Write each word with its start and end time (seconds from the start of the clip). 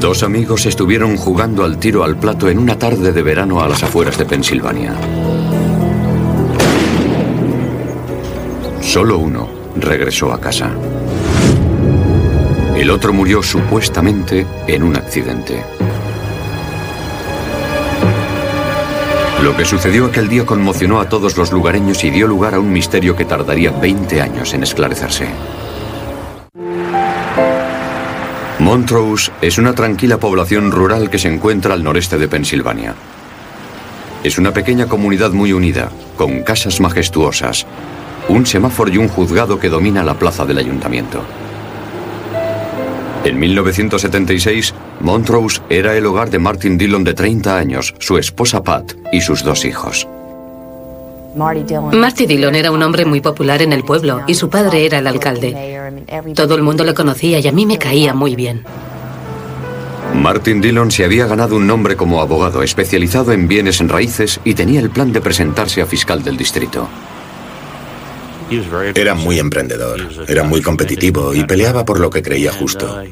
Dos 0.00 0.22
amigos 0.22 0.64
estuvieron 0.64 1.18
jugando 1.18 1.62
al 1.62 1.76
tiro 1.76 2.02
al 2.02 2.16
plato 2.16 2.48
en 2.48 2.58
una 2.58 2.78
tarde 2.78 3.12
de 3.12 3.22
verano 3.22 3.60
a 3.60 3.68
las 3.68 3.82
afueras 3.82 4.16
de 4.16 4.24
Pensilvania. 4.24 4.94
Solo 8.80 9.18
uno 9.18 9.46
regresó 9.76 10.32
a 10.32 10.40
casa. 10.40 10.70
El 12.74 12.90
otro 12.90 13.12
murió 13.12 13.42
supuestamente 13.42 14.46
en 14.66 14.84
un 14.84 14.96
accidente. 14.96 15.62
Lo 19.42 19.54
que 19.54 19.66
sucedió 19.66 20.06
aquel 20.06 20.30
día 20.30 20.46
conmocionó 20.46 20.98
a 21.00 21.10
todos 21.10 21.36
los 21.36 21.52
lugareños 21.52 22.02
y 22.04 22.10
dio 22.10 22.26
lugar 22.26 22.54
a 22.54 22.58
un 22.58 22.72
misterio 22.72 23.14
que 23.14 23.26
tardaría 23.26 23.70
20 23.70 24.22
años 24.22 24.54
en 24.54 24.62
esclarecerse. 24.62 25.28
Montrose 28.70 29.32
es 29.42 29.58
una 29.58 29.74
tranquila 29.74 30.18
población 30.18 30.70
rural 30.70 31.10
que 31.10 31.18
se 31.18 31.26
encuentra 31.26 31.74
al 31.74 31.82
noreste 31.82 32.18
de 32.18 32.28
Pensilvania. 32.28 32.94
Es 34.22 34.38
una 34.38 34.52
pequeña 34.52 34.86
comunidad 34.86 35.32
muy 35.32 35.52
unida, 35.52 35.90
con 36.16 36.44
casas 36.44 36.80
majestuosas, 36.80 37.66
un 38.28 38.46
semáforo 38.46 38.92
y 38.92 38.98
un 38.98 39.08
juzgado 39.08 39.58
que 39.58 39.70
domina 39.70 40.04
la 40.04 40.14
plaza 40.14 40.44
del 40.44 40.58
ayuntamiento. 40.58 41.24
En 43.24 43.40
1976, 43.40 44.72
Montrose 45.00 45.60
era 45.68 45.96
el 45.96 46.06
hogar 46.06 46.30
de 46.30 46.38
Martin 46.38 46.78
Dillon 46.78 47.02
de 47.02 47.14
30 47.14 47.58
años, 47.58 47.92
su 47.98 48.18
esposa 48.18 48.62
Pat 48.62 48.92
y 49.10 49.20
sus 49.20 49.42
dos 49.42 49.64
hijos. 49.64 50.06
Marty 51.34 52.26
Dillon 52.26 52.54
era 52.54 52.70
un 52.70 52.82
hombre 52.82 53.04
muy 53.04 53.20
popular 53.20 53.62
en 53.62 53.72
el 53.72 53.84
pueblo 53.84 54.22
y 54.26 54.34
su 54.34 54.48
padre 54.48 54.86
era 54.86 54.98
el 54.98 55.06
alcalde. 55.06 55.92
Todo 56.34 56.54
el 56.54 56.62
mundo 56.62 56.84
le 56.84 56.94
conocía 56.94 57.38
y 57.38 57.46
a 57.46 57.52
mí 57.52 57.66
me 57.66 57.78
caía 57.78 58.14
muy 58.14 58.36
bien. 58.36 58.64
Martin 60.14 60.60
Dillon 60.60 60.90
se 60.90 61.04
había 61.04 61.26
ganado 61.26 61.56
un 61.56 61.66
nombre 61.66 61.96
como 61.96 62.20
abogado 62.20 62.62
especializado 62.62 63.32
en 63.32 63.46
bienes 63.46 63.80
en 63.80 63.88
raíces 63.88 64.40
y 64.44 64.54
tenía 64.54 64.80
el 64.80 64.90
plan 64.90 65.12
de 65.12 65.20
presentarse 65.20 65.82
a 65.82 65.86
fiscal 65.86 66.22
del 66.22 66.36
distrito. 66.36 66.88
Era 68.94 69.14
muy 69.14 69.38
emprendedor, 69.38 70.00
era 70.26 70.42
muy 70.42 70.60
competitivo 70.62 71.34
y 71.34 71.44
peleaba 71.44 71.84
por 71.84 72.00
lo 72.00 72.10
que 72.10 72.22
creía 72.22 72.52
justo, 72.52 73.02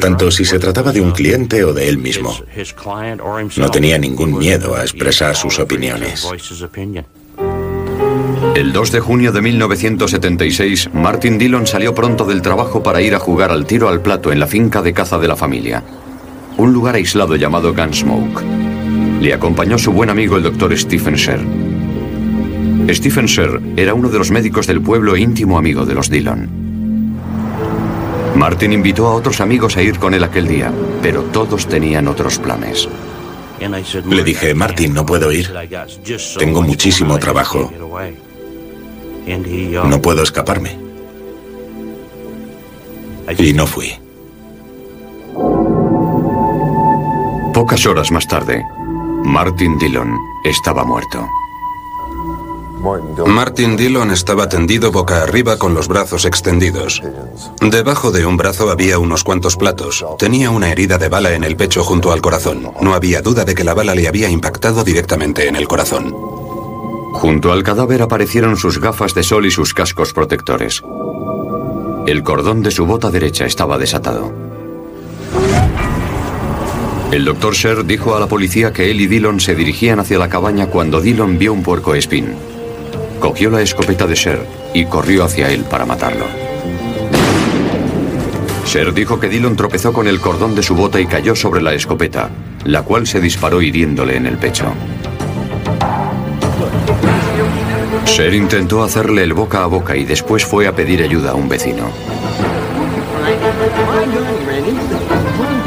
tanto 0.00 0.30
si 0.30 0.44
se 0.44 0.58
trataba 0.58 0.92
de 0.92 1.00
un 1.00 1.12
cliente 1.12 1.64
o 1.64 1.72
de 1.72 1.88
él 1.88 1.98
mismo. 1.98 2.34
No 3.56 3.70
tenía 3.70 3.98
ningún 3.98 4.38
miedo 4.38 4.74
a 4.74 4.82
expresar 4.82 5.36
sus 5.36 5.58
opiniones. 5.58 6.28
El 8.54 8.72
2 8.72 8.92
de 8.92 9.00
junio 9.00 9.32
de 9.32 9.42
1976, 9.42 10.90
Martin 10.92 11.38
Dillon 11.38 11.66
salió 11.66 11.94
pronto 11.94 12.24
del 12.24 12.42
trabajo 12.42 12.82
para 12.82 13.00
ir 13.00 13.14
a 13.14 13.20
jugar 13.20 13.50
al 13.50 13.66
tiro 13.66 13.88
al 13.88 14.00
plato 14.00 14.32
en 14.32 14.40
la 14.40 14.46
finca 14.46 14.82
de 14.82 14.92
caza 14.92 15.18
de 15.18 15.28
la 15.28 15.36
familia, 15.36 15.82
un 16.56 16.72
lugar 16.72 16.96
aislado 16.96 17.36
llamado 17.36 17.72
Gunsmoke. 17.74 18.42
Le 19.20 19.34
acompañó 19.34 19.78
su 19.78 19.92
buen 19.92 20.10
amigo 20.10 20.36
el 20.36 20.42
doctor 20.42 20.76
Stephen 20.76 21.14
Sher. 21.14 21.67
Stephen 22.94 23.26
Sher 23.26 23.60
era 23.76 23.94
uno 23.94 24.08
de 24.08 24.18
los 24.18 24.30
médicos 24.30 24.66
del 24.66 24.80
pueblo 24.80 25.14
e 25.14 25.20
íntimo 25.20 25.58
amigo 25.58 25.84
de 25.84 25.94
los 25.94 26.08
Dillon. 26.08 26.48
Martin 28.34 28.72
invitó 28.72 29.08
a 29.08 29.14
otros 29.14 29.40
amigos 29.40 29.76
a 29.76 29.82
ir 29.82 29.98
con 29.98 30.14
él 30.14 30.22
aquel 30.22 30.46
día, 30.46 30.72
pero 31.02 31.22
todos 31.24 31.66
tenían 31.66 32.08
otros 32.08 32.38
planes. 32.38 32.88
Le 34.06 34.24
dije, 34.24 34.54
Martin, 34.54 34.94
no 34.94 35.04
puedo 35.04 35.32
ir. 35.32 35.52
Tengo 36.38 36.62
muchísimo 36.62 37.18
trabajo. 37.18 37.72
No 39.84 40.00
puedo 40.00 40.22
escaparme. 40.22 40.78
Y 43.36 43.52
no 43.52 43.66
fui. 43.66 43.92
Pocas 47.52 47.84
horas 47.86 48.10
más 48.12 48.26
tarde, 48.28 48.62
Martin 49.24 49.76
Dillon 49.78 50.16
estaba 50.44 50.84
muerto. 50.84 51.26
Martin 53.26 53.76
Dillon 53.76 54.10
estaba 54.12 54.48
tendido 54.48 54.92
boca 54.92 55.22
arriba 55.22 55.58
con 55.58 55.74
los 55.74 55.88
brazos 55.88 56.24
extendidos. 56.24 57.02
Debajo 57.60 58.12
de 58.12 58.24
un 58.24 58.36
brazo 58.36 58.70
había 58.70 58.98
unos 58.98 59.24
cuantos 59.24 59.56
platos. 59.56 60.04
Tenía 60.18 60.50
una 60.50 60.70
herida 60.70 60.96
de 60.96 61.08
bala 61.08 61.34
en 61.34 61.44
el 61.44 61.56
pecho 61.56 61.82
junto 61.82 62.12
al 62.12 62.20
corazón. 62.20 62.70
No 62.80 62.94
había 62.94 63.20
duda 63.20 63.44
de 63.44 63.54
que 63.54 63.64
la 63.64 63.74
bala 63.74 63.94
le 63.94 64.06
había 64.06 64.30
impactado 64.30 64.84
directamente 64.84 65.48
en 65.48 65.56
el 65.56 65.66
corazón. 65.66 66.14
Junto 67.14 67.52
al 67.52 67.64
cadáver 67.64 68.02
aparecieron 68.02 68.56
sus 68.56 68.80
gafas 68.80 69.14
de 69.14 69.24
sol 69.24 69.46
y 69.46 69.50
sus 69.50 69.74
cascos 69.74 70.12
protectores. 70.12 70.82
El 72.06 72.22
cordón 72.22 72.62
de 72.62 72.70
su 72.70 72.86
bota 72.86 73.10
derecha 73.10 73.44
estaba 73.44 73.76
desatado. 73.76 74.32
El 77.10 77.24
doctor 77.24 77.54
Sher 77.54 77.84
dijo 77.84 78.14
a 78.14 78.20
la 78.20 78.26
policía 78.26 78.72
que 78.72 78.90
él 78.90 79.00
y 79.00 79.06
Dillon 79.06 79.40
se 79.40 79.54
dirigían 79.54 79.98
hacia 79.98 80.18
la 80.18 80.28
cabaña 80.28 80.66
cuando 80.66 81.00
Dillon 81.00 81.38
vio 81.38 81.52
un 81.52 81.62
puerco 81.62 81.94
espín. 81.94 82.36
Cogió 83.20 83.50
la 83.50 83.62
escopeta 83.62 84.06
de 84.06 84.14
Sher 84.14 84.46
y 84.74 84.84
corrió 84.86 85.24
hacia 85.24 85.50
él 85.50 85.64
para 85.64 85.84
matarlo. 85.84 86.24
Sher 88.64 88.92
dijo 88.92 89.18
que 89.18 89.28
Dillon 89.28 89.56
tropezó 89.56 89.92
con 89.92 90.06
el 90.06 90.20
cordón 90.20 90.54
de 90.54 90.62
su 90.62 90.74
bota 90.74 91.00
y 91.00 91.06
cayó 91.06 91.34
sobre 91.34 91.62
la 91.62 91.74
escopeta, 91.74 92.30
la 92.64 92.82
cual 92.82 93.06
se 93.06 93.20
disparó 93.20 93.62
hiriéndole 93.62 94.16
en 94.16 94.26
el 94.26 94.36
pecho. 94.36 94.66
Sher 98.04 98.34
intentó 98.34 98.82
hacerle 98.82 99.22
el 99.22 99.32
boca 99.32 99.64
a 99.64 99.66
boca 99.66 99.96
y 99.96 100.04
después 100.04 100.44
fue 100.44 100.66
a 100.66 100.74
pedir 100.74 101.02
ayuda 101.02 101.30
a 101.30 101.34
un 101.34 101.48
vecino. 101.48 101.90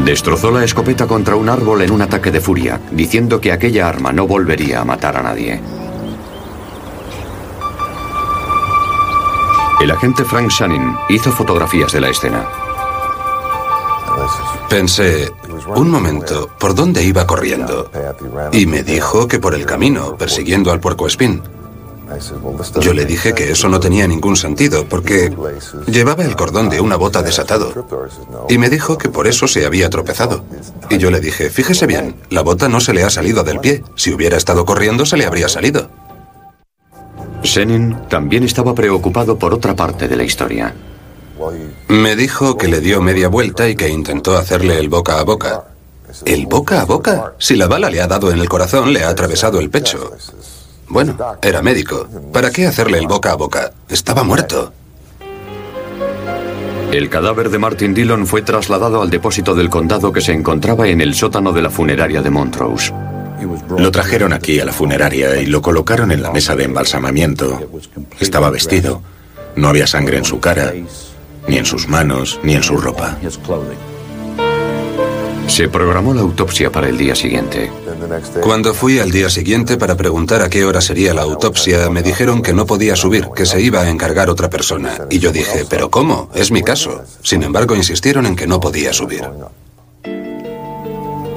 Destrozó 0.06 0.52
la 0.52 0.64
escopeta 0.64 1.06
contra 1.06 1.36
un 1.36 1.50
árbol 1.50 1.82
en 1.82 1.92
un 1.92 2.02
ataque 2.02 2.32
de 2.32 2.42
furia, 2.42 2.80
diciendo 2.92 3.42
que 3.42 3.52
aquella 3.52 3.88
arma 3.88 4.12
no 4.12 4.28
volvería 4.28 4.82
a 4.82 4.86
matar 4.86 5.18
a 5.18 5.24
nadie. 5.24 5.60
El 9.82 9.90
agente 9.90 10.24
Frank 10.24 10.52
Shannon 10.52 10.96
hizo 11.10 11.32
fotografías 11.32 11.92
de 11.92 12.02
la 12.02 12.10
escena. 12.10 12.48
Pensé, 14.70 15.32
un 15.76 15.90
momento, 15.90 16.52
¿por 16.60 16.76
dónde 16.76 17.04
iba 17.04 17.26
corriendo? 17.26 17.90
Y 18.52 18.68
me 18.68 18.84
dijo 18.84 19.28
que 19.28 19.40
por 19.40 19.56
el 19.56 19.66
camino, 19.66 20.16
persiguiendo 20.18 20.72
al 20.72 20.80
puerco 20.80 21.08
espín. 21.08 21.42
Yo 22.80 22.94
le 22.94 23.06
dije 23.06 23.34
que 23.34 23.52
eso 23.52 23.70
no 23.70 23.80
tenía 23.80 24.08
ningún 24.08 24.36
sentido, 24.36 24.86
porque 24.88 25.36
llevaba 25.88 26.26
el 26.26 26.36
cordón 26.36 26.70
de 26.70 26.80
una 26.80 26.96
bota 26.96 27.24
desatado. 27.24 27.74
Y 28.50 28.60
me 28.60 28.70
dijo 28.70 29.00
que 29.00 29.10
por 29.10 29.26
eso 29.26 29.48
se 29.48 29.66
había 29.66 29.90
tropezado. 29.90 30.46
Y 30.92 31.00
yo 31.00 31.10
le 31.10 31.20
dije, 31.20 31.50
fíjese 31.50 31.88
bien, 31.88 32.18
la 32.30 32.42
bota 32.42 32.70
no 32.70 32.82
se 32.82 32.94
le 32.94 33.04
ha 33.04 33.10
salido 33.10 33.44
del 33.44 33.60
pie. 33.60 33.84
Si 33.96 34.14
hubiera 34.14 34.38
estado 34.38 34.64
corriendo, 34.64 35.08
se 35.08 35.18
le 35.18 35.26
habría 35.26 35.50
salido. 35.50 35.90
Senin 37.44 37.98
también 38.08 38.44
estaba 38.44 38.76
preocupado 38.76 39.38
por 39.38 39.54
otra 39.54 39.76
parte 39.76 40.08
de 40.08 40.16
la 40.16 40.24
historia. 40.24 40.74
Me 41.88 42.16
dijo 42.16 42.58
que 42.58 42.68
le 42.68 42.82
dio 42.82 43.02
media 43.02 43.28
vuelta 43.28 43.68
y 43.68 43.76
que 43.76 43.90
intentó 43.90 44.38
hacerle 44.38 44.78
el 44.78 44.90
boca 44.90 45.20
a 45.20 45.24
boca. 45.24 45.64
¿El 46.26 46.46
boca 46.46 46.82
a 46.82 46.86
boca? 46.86 47.34
Si 47.40 47.56
la 47.56 47.68
bala 47.68 47.90
le 47.90 48.02
ha 48.02 48.08
dado 48.08 48.32
en 48.32 48.40
el 48.40 48.50
corazón, 48.50 48.94
le 48.94 49.04
ha 49.04 49.10
atravesado 49.10 49.60
el 49.60 49.70
pecho. 49.70 50.12
Bueno, 50.88 51.18
era 51.42 51.62
médico. 51.62 52.08
¿Para 52.34 52.52
qué 52.52 52.68
hacerle 52.68 53.00
el 53.00 53.08
boca 53.08 53.32
a 53.32 53.36
boca? 53.36 53.72
Estaba 53.90 54.24
muerto. 54.24 54.74
El 56.92 57.10
cadáver 57.10 57.50
de 57.50 57.58
Martin 57.58 57.94
Dillon 57.94 58.28
fue 58.28 58.42
trasladado 58.42 59.02
al 59.02 59.10
depósito 59.10 59.56
del 59.56 59.70
condado 59.70 60.12
que 60.12 60.20
se 60.20 60.34
encontraba 60.34 60.90
en 60.90 61.00
el 61.00 61.16
sótano 61.16 61.54
de 61.54 61.62
la 61.62 61.70
funeraria 61.70 62.22
de 62.22 62.30
Montrose. 62.30 62.94
Lo 63.78 63.92
trajeron 63.92 64.34
aquí 64.34 64.60
a 64.60 64.66
la 64.66 64.74
funeraria 64.74 65.40
y 65.40 65.46
lo 65.46 65.62
colocaron 65.62 66.12
en 66.12 66.22
la 66.22 66.32
mesa 66.32 66.56
de 66.56 66.66
embalsamamiento. 66.66 67.60
Estaba 68.20 68.50
vestido. 68.50 69.02
No 69.56 69.68
había 69.68 69.88
sangre 69.88 70.18
en 70.18 70.26
su 70.26 70.40
cara, 70.40 70.74
ni 71.48 71.58
en 71.58 71.66
sus 71.66 71.88
manos, 71.88 72.40
ni 72.44 72.56
en 72.56 72.64
su 72.64 72.78
ropa. 72.78 73.18
Se 75.48 75.68
programó 75.68 76.14
la 76.14 76.22
autopsia 76.22 76.72
para 76.72 76.88
el 76.88 76.98
día 76.98 77.14
siguiente. 77.14 77.70
Cuando 78.42 78.74
fui 78.74 79.00
al 79.00 79.12
día 79.12 79.30
siguiente 79.30 79.78
para 79.78 79.98
preguntar 79.98 80.42
a 80.42 80.50
qué 80.50 80.64
hora 80.64 80.80
sería 80.80 81.14
la 81.14 81.24
autopsia, 81.24 81.90
me 81.90 82.02
dijeron 82.02 82.42
que 82.42 82.54
no 82.54 82.66
podía 82.66 82.96
subir, 82.96 83.28
que 83.36 83.46
se 83.46 83.60
iba 83.60 83.82
a 83.82 83.90
encargar 83.90 84.30
otra 84.30 84.50
persona. 84.50 84.98
Y 85.10 85.20
yo 85.20 85.32
dije, 85.32 85.66
¿pero 85.70 85.92
cómo? 85.92 86.30
Es 86.34 86.52
mi 86.52 86.64
caso. 86.64 87.04
Sin 87.22 87.44
embargo, 87.44 87.76
insistieron 87.76 88.26
en 88.26 88.36
que 88.36 88.48
no 88.48 88.62
podía 88.62 88.94
subir. 88.94 89.24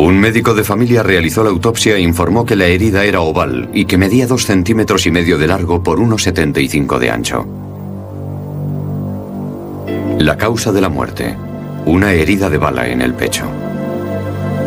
Un 0.05 0.21
médico 0.21 0.53
de 0.53 0.65
familia 0.65 1.03
realizó 1.03 1.43
la 1.43 1.49
autopsia 1.49 1.97
e 1.97 2.01
informó 2.01 2.45
que 2.45 2.57
la 2.57 2.67
herida 2.67 3.07
era 3.07 3.23
oval 3.23 3.71
y 3.73 3.87
que 3.87 3.97
medía 3.97 4.27
dos 4.27 4.45
centímetros 4.45 5.07
y 5.07 5.11
medio 5.11 5.39
de 5.39 5.47
largo 5.47 5.83
por 5.83 5.99
unos 5.99 6.25
75 6.25 6.99
de 6.99 7.11
ancho. 7.11 7.47
La 10.19 10.37
causa 10.37 10.73
de 10.73 10.83
la 10.83 10.91
muerte, 10.91 11.39
una 11.87 12.13
herida 12.13 12.51
de 12.51 12.59
bala 12.59 12.87
en 12.91 13.01
el 13.01 13.15
pecho. 13.15 13.47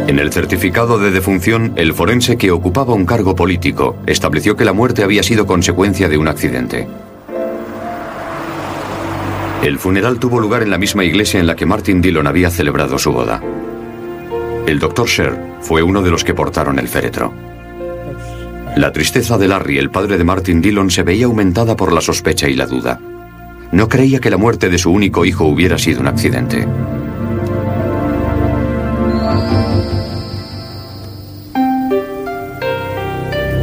En 0.08 0.18
el 0.18 0.34
certificado 0.34 0.98
de 0.98 1.12
defunción, 1.12 1.74
el 1.76 1.94
forense 1.94 2.36
que 2.36 2.50
ocupaba 2.50 2.96
un 2.96 3.06
cargo 3.06 3.36
político 3.36 3.96
estableció 4.08 4.56
que 4.56 4.66
la 4.66 4.74
muerte 4.74 5.04
había 5.04 5.22
sido 5.22 5.46
consecuencia 5.46 6.10
de 6.10 6.18
un 6.18 6.30
accidente. 6.30 6.88
El 9.62 9.78
funeral 9.78 10.18
tuvo 10.18 10.40
lugar 10.40 10.64
en 10.64 10.72
la 10.72 10.80
misma 10.80 11.04
iglesia 11.04 11.40
en 11.40 11.46
la 11.46 11.56
que 11.56 11.68
Martin 11.68 12.02
Dillon 12.02 12.26
había 12.26 12.50
celebrado 12.50 12.98
su 12.98 13.12
boda. 13.12 13.40
El 14.68 14.80
doctor 14.80 15.08
Sher 15.08 15.34
fue 15.62 15.82
uno 15.82 16.02
de 16.02 16.12
los 16.12 16.26
que 16.26 16.34
portaron 16.34 16.78
el 16.78 16.90
féretro. 16.90 17.34
La 18.76 18.92
tristeza 18.92 19.38
de 19.38 19.48
Larry, 19.48 19.78
el 19.78 19.90
padre 19.90 20.18
de 20.18 20.26
Martin 20.26 20.62
Dillon, 20.62 20.92
se 20.92 21.04
veía 21.04 21.26
aumentada 21.26 21.78
por 21.78 21.94
la 21.94 22.02
sospecha 22.02 22.50
y 22.50 22.54
la 22.54 22.66
duda. 22.66 23.00
No 23.72 23.88
creía 23.88 24.20
que 24.20 24.30
la 24.30 24.36
muerte 24.36 24.68
de 24.68 24.78
su 24.78 24.92
único 24.92 25.24
hijo 25.24 25.46
hubiera 25.46 25.78
sido 25.78 26.02
un 26.02 26.08
accidente. 26.08 26.68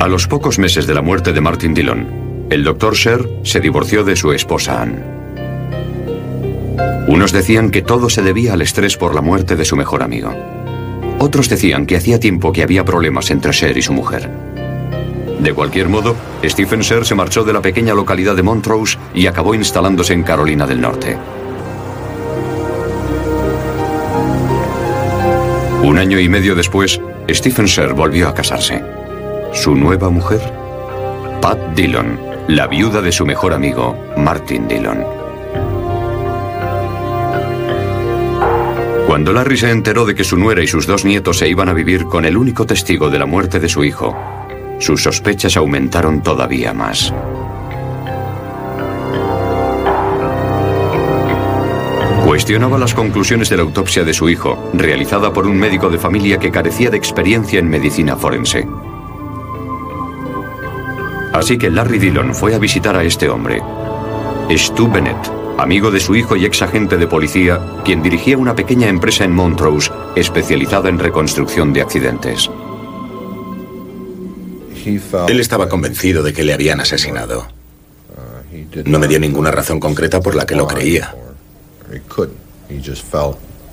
A 0.00 0.08
los 0.08 0.26
pocos 0.26 0.58
meses 0.58 0.86
de 0.86 0.94
la 0.94 1.02
muerte 1.02 1.34
de 1.34 1.40
Martin 1.42 1.74
Dillon, 1.74 2.46
el 2.48 2.64
doctor 2.64 2.94
Sher 2.94 3.28
se 3.42 3.60
divorció 3.60 4.04
de 4.04 4.16
su 4.16 4.32
esposa 4.32 4.80
Anne. 4.80 5.02
Unos 7.08 7.32
decían 7.32 7.70
que 7.70 7.82
todo 7.82 8.08
se 8.08 8.22
debía 8.22 8.54
al 8.54 8.62
estrés 8.62 8.96
por 8.96 9.14
la 9.14 9.20
muerte 9.20 9.54
de 9.54 9.66
su 9.66 9.76
mejor 9.76 10.02
amigo. 10.02 10.32
Otros 11.18 11.48
decían 11.48 11.86
que 11.86 11.96
hacía 11.96 12.20
tiempo 12.20 12.52
que 12.52 12.62
había 12.62 12.84
problemas 12.84 13.30
entre 13.30 13.52
Sher 13.52 13.76
y 13.78 13.82
su 13.82 13.92
mujer. 13.92 14.30
De 15.40 15.52
cualquier 15.52 15.88
modo, 15.88 16.16
Stephen 16.44 16.80
Sher 16.80 17.04
se 17.04 17.14
marchó 17.14 17.44
de 17.44 17.52
la 17.52 17.60
pequeña 17.60 17.94
localidad 17.94 18.36
de 18.36 18.42
Montrose 18.42 18.98
y 19.14 19.26
acabó 19.26 19.54
instalándose 19.54 20.12
en 20.12 20.22
Carolina 20.22 20.66
del 20.66 20.80
Norte. 20.80 21.16
Un 25.82 25.98
año 25.98 26.18
y 26.18 26.28
medio 26.28 26.54
después, 26.54 27.00
Stephen 27.28 27.66
Sher 27.66 27.92
volvió 27.92 28.28
a 28.28 28.34
casarse. 28.34 28.82
Su 29.52 29.74
nueva 29.74 30.08
mujer, 30.08 30.40
Pat 31.40 31.58
Dillon, 31.74 32.18
la 32.48 32.66
viuda 32.66 33.02
de 33.02 33.12
su 33.12 33.26
mejor 33.26 33.52
amigo, 33.52 33.96
Martin 34.16 34.66
Dillon. 34.66 35.23
Cuando 39.14 39.32
Larry 39.32 39.56
se 39.56 39.70
enteró 39.70 40.04
de 40.04 40.16
que 40.16 40.24
su 40.24 40.36
nuera 40.36 40.60
y 40.60 40.66
sus 40.66 40.88
dos 40.88 41.04
nietos 41.04 41.38
se 41.38 41.48
iban 41.48 41.68
a 41.68 41.72
vivir 41.72 42.06
con 42.06 42.24
el 42.24 42.36
único 42.36 42.66
testigo 42.66 43.10
de 43.10 43.20
la 43.20 43.26
muerte 43.26 43.60
de 43.60 43.68
su 43.68 43.84
hijo, 43.84 44.12
sus 44.80 45.04
sospechas 45.04 45.56
aumentaron 45.56 46.20
todavía 46.20 46.74
más. 46.74 47.14
Cuestionaba 52.26 52.76
las 52.76 52.92
conclusiones 52.92 53.48
de 53.50 53.56
la 53.56 53.62
autopsia 53.62 54.02
de 54.02 54.12
su 54.12 54.28
hijo, 54.28 54.72
realizada 54.74 55.32
por 55.32 55.46
un 55.46 55.58
médico 55.58 55.90
de 55.90 55.98
familia 55.98 56.38
que 56.38 56.50
carecía 56.50 56.90
de 56.90 56.96
experiencia 56.96 57.60
en 57.60 57.70
medicina 57.70 58.16
forense. 58.16 58.66
Así 61.32 61.56
que 61.56 61.70
Larry 61.70 62.00
Dillon 62.00 62.34
fue 62.34 62.52
a 62.56 62.58
visitar 62.58 62.96
a 62.96 63.04
este 63.04 63.28
hombre, 63.28 63.62
Stu 64.50 64.90
Bennett, 64.90 65.33
amigo 65.58 65.90
de 65.90 66.00
su 66.00 66.14
hijo 66.14 66.36
y 66.36 66.44
ex 66.44 66.62
agente 66.62 66.96
de 66.96 67.06
policía, 67.06 67.60
quien 67.84 68.02
dirigía 68.02 68.36
una 68.38 68.54
pequeña 68.54 68.88
empresa 68.88 69.24
en 69.24 69.32
Montrose 69.32 69.90
especializada 70.16 70.88
en 70.88 70.98
reconstrucción 70.98 71.72
de 71.72 71.82
accidentes. 71.82 72.50
Él 75.28 75.40
estaba 75.40 75.68
convencido 75.68 76.22
de 76.22 76.32
que 76.32 76.44
le 76.44 76.52
habían 76.52 76.80
asesinado. 76.80 77.46
No 78.84 78.98
me 78.98 79.08
dio 79.08 79.18
ninguna 79.18 79.50
razón 79.50 79.80
concreta 79.80 80.20
por 80.20 80.34
la 80.34 80.46
que 80.46 80.56
lo 80.56 80.66
creía. 80.66 81.14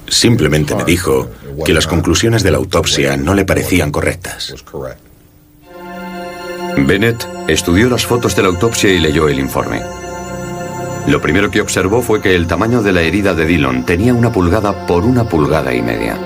Simplemente 0.08 0.76
me 0.76 0.84
dijo 0.84 1.30
que 1.66 1.74
las 1.74 1.88
conclusiones 1.88 2.44
de 2.44 2.52
la 2.52 2.58
autopsia 2.58 3.18
no 3.18 3.34
le 3.34 3.46
parecían 3.46 3.92
correctas. 3.92 4.54
Bennett 6.78 7.28
estudió 7.48 7.90
las 7.90 8.06
fotos 8.06 8.36
de 8.36 8.44
la 8.44 8.48
autopsia 8.50 8.92
y 8.92 9.00
leyó 9.00 9.28
el 9.28 9.40
informe. 9.40 9.82
Lo 11.08 11.20
primero 11.20 11.50
que 11.50 11.62
observó 11.62 12.02
fue 12.02 12.22
que 12.22 12.36
el 12.36 12.48
tamaño 12.48 12.82
de 12.84 12.92
la 12.92 13.02
herida 13.02 13.34
de 13.34 13.46
Dillon 13.46 13.86
tenía 13.86 14.14
una 14.14 14.32
pulgada 14.32 14.86
por 14.86 15.04
una 15.04 15.24
pulgada 15.28 15.74
y 15.74 15.82
media. 15.82 16.18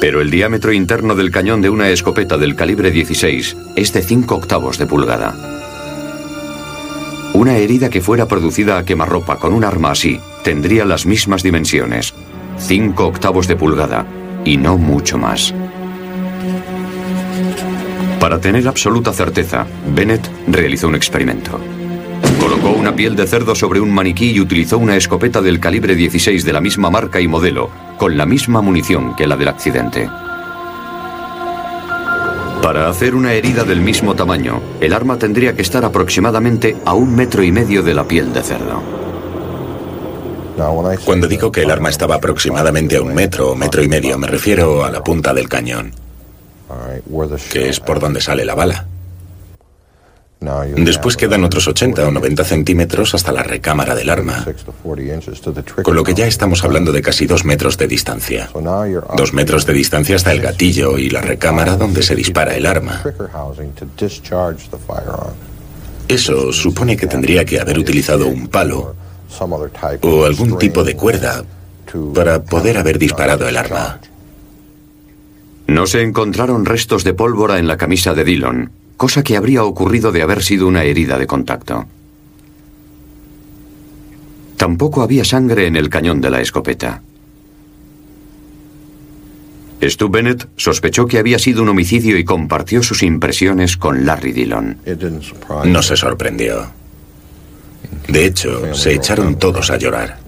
Pero 0.00 0.20
el 0.20 0.30
diámetro 0.30 0.72
interno 0.72 1.14
del 1.14 1.30
cañón 1.30 1.62
de 1.62 1.70
una 1.70 1.90
escopeta 1.90 2.36
del 2.36 2.56
calibre 2.56 2.90
16 2.90 3.56
es 3.76 3.92
de 3.92 4.02
5 4.02 4.34
octavos 4.34 4.78
de 4.78 4.86
pulgada. 4.86 5.34
Una 7.34 7.56
herida 7.56 7.90
que 7.90 8.00
fuera 8.00 8.26
producida 8.26 8.78
a 8.78 8.84
quemarropa 8.84 9.38
con 9.38 9.52
un 9.52 9.64
arma 9.64 9.90
así 9.90 10.20
tendría 10.42 10.84
las 10.84 11.04
mismas 11.04 11.42
dimensiones, 11.42 12.14
5 12.58 13.06
octavos 13.06 13.48
de 13.48 13.56
pulgada, 13.56 14.06
y 14.44 14.56
no 14.56 14.78
mucho 14.78 15.18
más. 15.18 15.54
Para 18.20 18.40
tener 18.40 18.66
absoluta 18.66 19.12
certeza, 19.12 19.66
Bennett 19.94 20.26
realizó 20.48 20.88
un 20.88 20.94
experimento. 20.94 21.60
Una 22.84 22.94
piel 22.94 23.16
de 23.16 23.26
cerdo 23.26 23.54
sobre 23.54 23.80
un 23.80 23.90
maniquí 23.90 24.32
y 24.32 24.40
utilizó 24.40 24.76
una 24.76 24.94
escopeta 24.94 25.40
del 25.40 25.58
calibre 25.58 25.94
16 25.94 26.44
de 26.44 26.52
la 26.52 26.60
misma 26.60 26.90
marca 26.90 27.18
y 27.18 27.26
modelo, 27.26 27.70
con 27.96 28.18
la 28.18 28.26
misma 28.26 28.60
munición 28.60 29.16
que 29.16 29.26
la 29.26 29.38
del 29.38 29.48
accidente. 29.48 30.06
Para 32.60 32.90
hacer 32.90 33.14
una 33.14 33.32
herida 33.32 33.64
del 33.64 33.80
mismo 33.80 34.14
tamaño, 34.14 34.60
el 34.82 34.92
arma 34.92 35.18
tendría 35.18 35.56
que 35.56 35.62
estar 35.62 35.82
aproximadamente 35.82 36.76
a 36.84 36.92
un 36.92 37.16
metro 37.16 37.42
y 37.42 37.50
medio 37.50 37.82
de 37.82 37.94
la 37.94 38.06
piel 38.06 38.34
de 38.34 38.42
cerdo. 38.42 38.82
Cuando 41.06 41.26
digo 41.26 41.50
que 41.50 41.62
el 41.62 41.70
arma 41.70 41.88
estaba 41.88 42.16
aproximadamente 42.16 42.98
a 42.98 43.00
un 43.00 43.14
metro 43.14 43.52
o 43.52 43.56
metro 43.56 43.82
y 43.82 43.88
medio, 43.88 44.18
me 44.18 44.26
refiero 44.26 44.84
a 44.84 44.90
la 44.90 45.02
punta 45.02 45.32
del 45.32 45.48
cañón, 45.48 45.94
que 47.50 47.70
es 47.70 47.80
por 47.80 47.98
donde 47.98 48.20
sale 48.20 48.44
la 48.44 48.54
bala. 48.54 48.88
Después 50.76 51.16
quedan 51.16 51.44
otros 51.44 51.68
80 51.68 52.08
o 52.08 52.10
90 52.10 52.44
centímetros 52.44 53.14
hasta 53.14 53.32
la 53.32 53.42
recámara 53.42 53.94
del 53.94 54.10
arma, 54.10 54.44
con 55.82 55.94
lo 55.94 56.04
que 56.04 56.14
ya 56.14 56.26
estamos 56.26 56.64
hablando 56.64 56.92
de 56.92 57.02
casi 57.02 57.26
dos 57.26 57.44
metros 57.44 57.78
de 57.78 57.86
distancia. 57.86 58.50
Dos 59.16 59.32
metros 59.32 59.66
de 59.66 59.72
distancia 59.72 60.16
hasta 60.16 60.32
el 60.32 60.40
gatillo 60.40 60.98
y 60.98 61.10
la 61.10 61.20
recámara 61.20 61.76
donde 61.76 62.02
se 62.02 62.14
dispara 62.14 62.54
el 62.54 62.66
arma. 62.66 63.02
Eso 66.08 66.52
supone 66.52 66.96
que 66.96 67.06
tendría 67.06 67.44
que 67.44 67.60
haber 67.60 67.78
utilizado 67.78 68.26
un 68.26 68.48
palo 68.48 68.94
o 70.02 70.24
algún 70.24 70.58
tipo 70.58 70.84
de 70.84 70.96
cuerda 70.96 71.44
para 72.14 72.42
poder 72.42 72.78
haber 72.78 72.98
disparado 72.98 73.48
el 73.48 73.56
arma. 73.56 74.00
No 75.66 75.86
se 75.86 76.02
encontraron 76.02 76.66
restos 76.66 77.04
de 77.04 77.14
pólvora 77.14 77.58
en 77.58 77.66
la 77.66 77.78
camisa 77.78 78.12
de 78.12 78.24
Dillon, 78.24 78.70
cosa 78.96 79.22
que 79.22 79.36
habría 79.36 79.64
ocurrido 79.64 80.12
de 80.12 80.22
haber 80.22 80.42
sido 80.42 80.66
una 80.66 80.84
herida 80.84 81.18
de 81.18 81.26
contacto. 81.26 81.86
Tampoco 84.56 85.02
había 85.02 85.24
sangre 85.24 85.66
en 85.66 85.76
el 85.76 85.88
cañón 85.90 86.20
de 86.20 86.30
la 86.30 86.40
escopeta. 86.40 87.02
Stu 89.82 90.08
Bennett 90.08 90.48
sospechó 90.56 91.06
que 91.06 91.18
había 91.18 91.38
sido 91.38 91.62
un 91.62 91.68
homicidio 91.68 92.16
y 92.16 92.24
compartió 92.24 92.82
sus 92.82 93.02
impresiones 93.02 93.76
con 93.76 94.06
Larry 94.06 94.32
Dillon. 94.32 94.78
No 95.64 95.82
se 95.82 95.96
sorprendió. 95.96 96.66
De 98.08 98.24
hecho, 98.24 98.74
se 98.74 98.94
echaron 98.94 99.38
todos 99.38 99.70
a 99.70 99.76
llorar. 99.76 100.18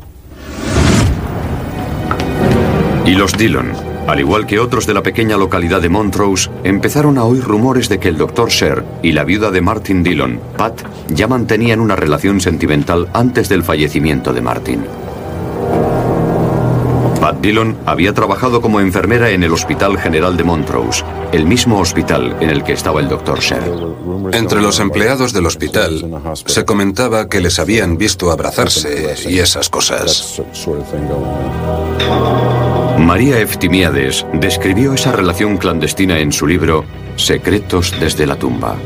Y 3.07 3.13
los 3.13 3.37
Dillon, 3.37 3.73
al 4.07 4.21
igual 4.21 4.47
que 4.47 4.59
otros 4.59 4.87
de 4.87 4.95
la 4.95 5.03
pequeña 5.03 5.37
localidad 5.37 5.83
de 5.83 5.89
Montrose, 5.89 6.51
empezaron 6.65 7.19
a 7.19 7.25
oír 7.25 7.43
rumores 7.43 7.89
de 7.89 7.99
que 7.99 8.09
el 8.09 8.17
Dr. 8.17 8.51
Sher 8.51 8.85
y 9.03 9.13
la 9.13 9.25
viuda 9.25 9.51
de 9.51 9.61
Martin 9.61 10.03
Dillon, 10.03 10.41
Pat, 10.57 10.83
ya 11.09 11.27
mantenían 11.27 11.81
una 11.81 11.97
relación 11.97 12.41
sentimental 12.41 13.09
antes 13.13 13.49
del 13.49 13.65
fallecimiento 13.65 14.33
de 14.33 14.41
Martin. 14.43 14.85
Pat 17.21 17.41
Dillon 17.41 17.77
había 17.87 18.15
trabajado 18.15 18.61
como 18.61 18.79
enfermera 18.79 19.31
en 19.31 19.43
el 19.43 19.53
Hospital 19.53 19.99
General 19.99 20.37
de 20.37 20.45
Montrose, 20.45 21.03
el 21.33 21.45
mismo 21.45 21.81
hospital 21.81 22.37
en 22.41 22.51
el 22.51 22.63
que 22.63 22.73
estaba 22.73 23.01
el 23.01 23.09
Dr. 23.09 23.41
Sher. 23.41 23.65
Entre 24.33 24.61
los 24.61 24.79
empleados 24.79 25.33
del 25.33 25.47
hospital 25.47 26.05
se 26.45 26.65
comentaba 26.65 27.29
que 27.29 27.41
les 27.41 27.59
habían 27.59 27.99
visto 27.99 28.31
abrazarse 28.31 29.17
y 29.29 29.41
esas 29.41 29.69
cosas. 29.69 30.41
María 32.99 33.39
Eftimiades 33.41 34.27
describió 34.33 34.95
esa 34.95 35.13
relación 35.13 35.59
clandestina 35.59 36.19
en 36.19 36.33
su 36.33 36.47
libro 36.47 36.85
Secretos 37.17 37.95
desde 38.01 38.27
la 38.27 38.37
tumba. 38.37 38.77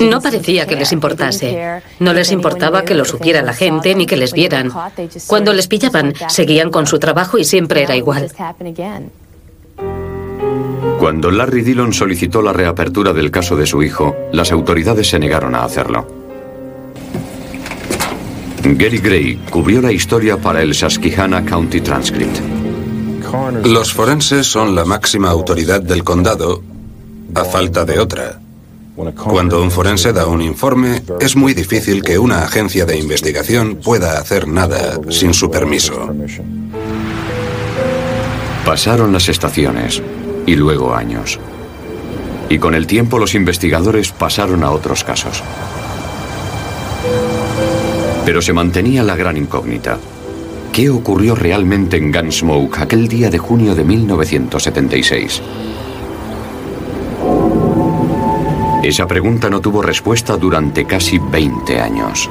No 0.00 0.20
parecía 0.20 0.66
que 0.66 0.76
les 0.76 0.92
importase. 0.92 1.82
No 1.98 2.12
les 2.14 2.32
importaba 2.32 2.84
que 2.84 2.94
lo 2.94 3.04
supiera 3.04 3.42
la 3.42 3.52
gente 3.52 3.94
ni 3.94 4.06
que 4.06 4.16
les 4.16 4.32
vieran. 4.32 4.72
Cuando 5.26 5.52
les 5.52 5.68
pillaban, 5.68 6.14
seguían 6.28 6.70
con 6.70 6.86
su 6.86 6.98
trabajo 6.98 7.38
y 7.38 7.44
siempre 7.44 7.82
era 7.82 7.94
igual. 7.96 8.30
Cuando 10.98 11.30
Larry 11.30 11.62
Dillon 11.62 11.92
solicitó 11.92 12.42
la 12.42 12.52
reapertura 12.52 13.12
del 13.12 13.30
caso 13.30 13.56
de 13.56 13.66
su 13.66 13.82
hijo, 13.82 14.16
las 14.32 14.52
autoridades 14.52 15.08
se 15.08 15.18
negaron 15.18 15.54
a 15.54 15.64
hacerlo. 15.64 16.17
Gary 18.76 18.98
Gray 18.98 19.36
cubrió 19.50 19.80
la 19.80 19.92
historia 19.92 20.36
para 20.36 20.60
el 20.62 20.74
Susquehanna 20.74 21.44
County 21.44 21.80
Transcript. 21.80 22.38
Los 23.64 23.92
forenses 23.92 24.46
son 24.46 24.74
la 24.74 24.84
máxima 24.84 25.30
autoridad 25.30 25.80
del 25.80 26.04
condado, 26.04 26.62
a 27.34 27.44
falta 27.44 27.84
de 27.84 27.98
otra. 27.98 28.40
Cuando 29.14 29.62
un 29.62 29.70
forense 29.70 30.12
da 30.12 30.26
un 30.26 30.42
informe, 30.42 31.02
es 31.20 31.36
muy 31.36 31.54
difícil 31.54 32.02
que 32.02 32.18
una 32.18 32.42
agencia 32.42 32.84
de 32.84 32.98
investigación 32.98 33.76
pueda 33.76 34.18
hacer 34.18 34.48
nada 34.48 34.98
sin 35.08 35.32
su 35.32 35.50
permiso. 35.50 36.12
Pasaron 38.64 39.12
las 39.12 39.28
estaciones 39.28 40.02
y 40.46 40.56
luego 40.56 40.94
años. 40.94 41.38
Y 42.50 42.58
con 42.58 42.74
el 42.74 42.86
tiempo 42.86 43.18
los 43.18 43.34
investigadores 43.34 44.10
pasaron 44.10 44.64
a 44.64 44.70
otros 44.70 45.04
casos. 45.04 45.42
Pero 48.28 48.42
se 48.42 48.52
mantenía 48.52 49.02
la 49.02 49.16
gran 49.16 49.38
incógnita. 49.38 49.98
¿Qué 50.70 50.90
ocurrió 50.90 51.34
realmente 51.34 51.96
en 51.96 52.12
Gunsmoke 52.12 52.78
aquel 52.78 53.08
día 53.08 53.30
de 53.30 53.38
junio 53.38 53.74
de 53.74 53.84
1976? 53.84 55.40
Esa 58.82 59.06
pregunta 59.06 59.48
no 59.48 59.62
tuvo 59.62 59.80
respuesta 59.80 60.36
durante 60.36 60.84
casi 60.84 61.18
20 61.18 61.80
años. 61.80 62.28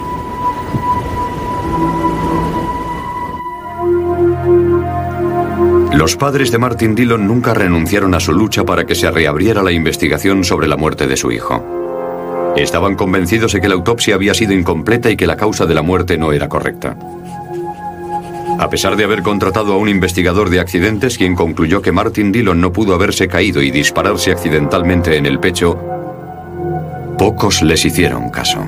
Los 5.95 6.15
padres 6.15 6.51
de 6.51 6.59
Martin 6.59 6.93
Dillon 6.93 7.25
nunca 7.25 7.55
renunciaron 7.55 8.13
a 8.13 8.19
su 8.19 8.33
lucha 8.33 8.63
para 8.63 8.85
que 8.85 8.93
se 8.93 9.09
reabriera 9.09 9.63
la 9.63 9.71
investigación 9.71 10.43
sobre 10.43 10.67
la 10.67 10.77
muerte 10.77 11.07
de 11.07 11.17
su 11.17 11.31
hijo. 11.31 11.76
Estaban 12.57 12.95
convencidos 12.95 13.53
de 13.53 13.61
que 13.61 13.69
la 13.69 13.75
autopsia 13.75 14.15
había 14.15 14.33
sido 14.33 14.53
incompleta 14.53 15.11
y 15.11 15.15
que 15.15 15.27
la 15.27 15.37
causa 15.37 15.65
de 15.65 15.75
la 15.75 15.83
muerte 15.83 16.17
no 16.17 16.33
era 16.33 16.49
correcta. 16.49 16.97
A 18.59 18.69
pesar 18.69 18.95
de 18.95 19.03
haber 19.03 19.21
contratado 19.21 19.73
a 19.73 19.77
un 19.77 19.87
investigador 19.87 20.49
de 20.49 20.59
accidentes 20.59 21.17
quien 21.17 21.35
concluyó 21.35 21.83
que 21.83 21.91
Martin 21.91 22.31
Dillon 22.31 22.59
no 22.59 22.73
pudo 22.73 22.95
haberse 22.95 23.27
caído 23.27 23.61
y 23.61 23.69
dispararse 23.69 24.31
accidentalmente 24.31 25.17
en 25.17 25.27
el 25.27 25.39
pecho, 25.39 25.77
pocos 27.19 27.61
les 27.61 27.85
hicieron 27.85 28.31
caso. 28.31 28.67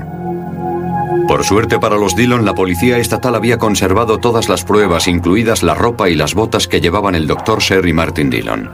Por 1.26 1.44
suerte 1.44 1.80
para 1.80 1.96
los 1.96 2.14
Dillon, 2.14 2.44
la 2.44 2.54
policía 2.54 2.98
estatal 2.98 3.34
había 3.34 3.58
conservado 3.58 4.18
todas 4.18 4.48
las 4.48 4.64
pruebas, 4.64 5.08
incluidas 5.08 5.64
la 5.64 5.74
ropa 5.74 6.08
y 6.08 6.14
las 6.14 6.34
botas 6.34 6.68
que 6.68 6.80
llevaban 6.80 7.16
el 7.16 7.26
doctor 7.26 7.60
Sher 7.60 7.86
y 7.86 7.92
Martin 7.92 8.30
Dillon. 8.30 8.70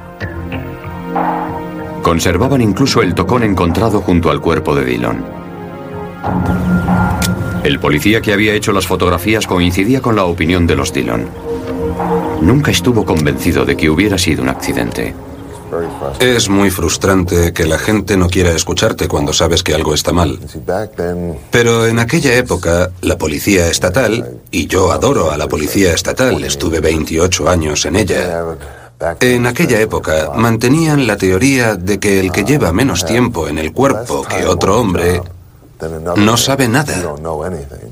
Conservaban 2.07 2.61
incluso 2.61 3.03
el 3.03 3.17
tocón 3.17 3.43
encontrado 3.43 4.01
junto 4.01 4.31
al 4.31 4.41
cuerpo 4.41 4.77
de 4.77 4.85
Dillon. 4.85 5.25
El 7.65 7.81
policía 7.81 8.21
que 8.21 8.33
había 8.33 8.55
hecho 8.55 8.71
las 8.73 8.87
fotografías 8.87 9.45
coincidía 9.45 10.01
con 10.01 10.15
la 10.15 10.25
opinión 10.25 10.69
de 10.69 10.77
los 10.77 10.93
Dillon. 10.93 11.29
Nunca 12.43 12.71
estuvo 12.71 13.05
convencido 13.05 13.65
de 13.65 13.77
que 13.77 13.91
hubiera 13.91 14.19
sido 14.19 14.45
un 14.45 14.51
accidente. 14.51 15.17
Es 16.21 16.49
muy 16.49 16.71
frustrante 16.71 17.53
que 17.53 17.67
la 17.67 17.77
gente 17.77 18.17
no 18.17 18.29
quiera 18.29 18.53
escucharte 18.53 19.09
cuando 19.09 19.33
sabes 19.33 19.65
que 19.65 19.75
algo 19.75 19.93
está 19.93 20.13
mal. 20.13 20.39
Pero 21.51 21.89
en 21.89 21.99
aquella 21.99 22.37
época, 22.37 22.93
la 23.03 23.19
policía 23.19 23.67
estatal, 23.69 24.43
y 24.53 24.69
yo 24.69 24.93
adoro 24.93 25.33
a 25.33 25.37
la 25.37 25.49
policía 25.49 25.93
estatal, 25.93 26.45
estuve 26.45 26.79
28 26.79 27.49
años 27.49 27.85
en 27.85 27.97
ella, 27.97 28.45
en 29.21 29.47
aquella 29.47 29.81
época 29.81 30.31
mantenían 30.35 31.07
la 31.07 31.17
teoría 31.17 31.77
de 31.77 31.99
que 31.99 32.21
el 32.21 32.33
que 32.33 32.45
lleva 32.45 32.73
menos 32.73 33.05
tiempo 33.05 33.49
en 33.49 33.59
el 33.59 33.73
cuerpo 33.73 34.25
que 34.25 34.47
otro 34.47 34.81
hombre 34.81 35.21
no 36.17 36.37
sabe 36.37 36.69
nada. 36.69 36.95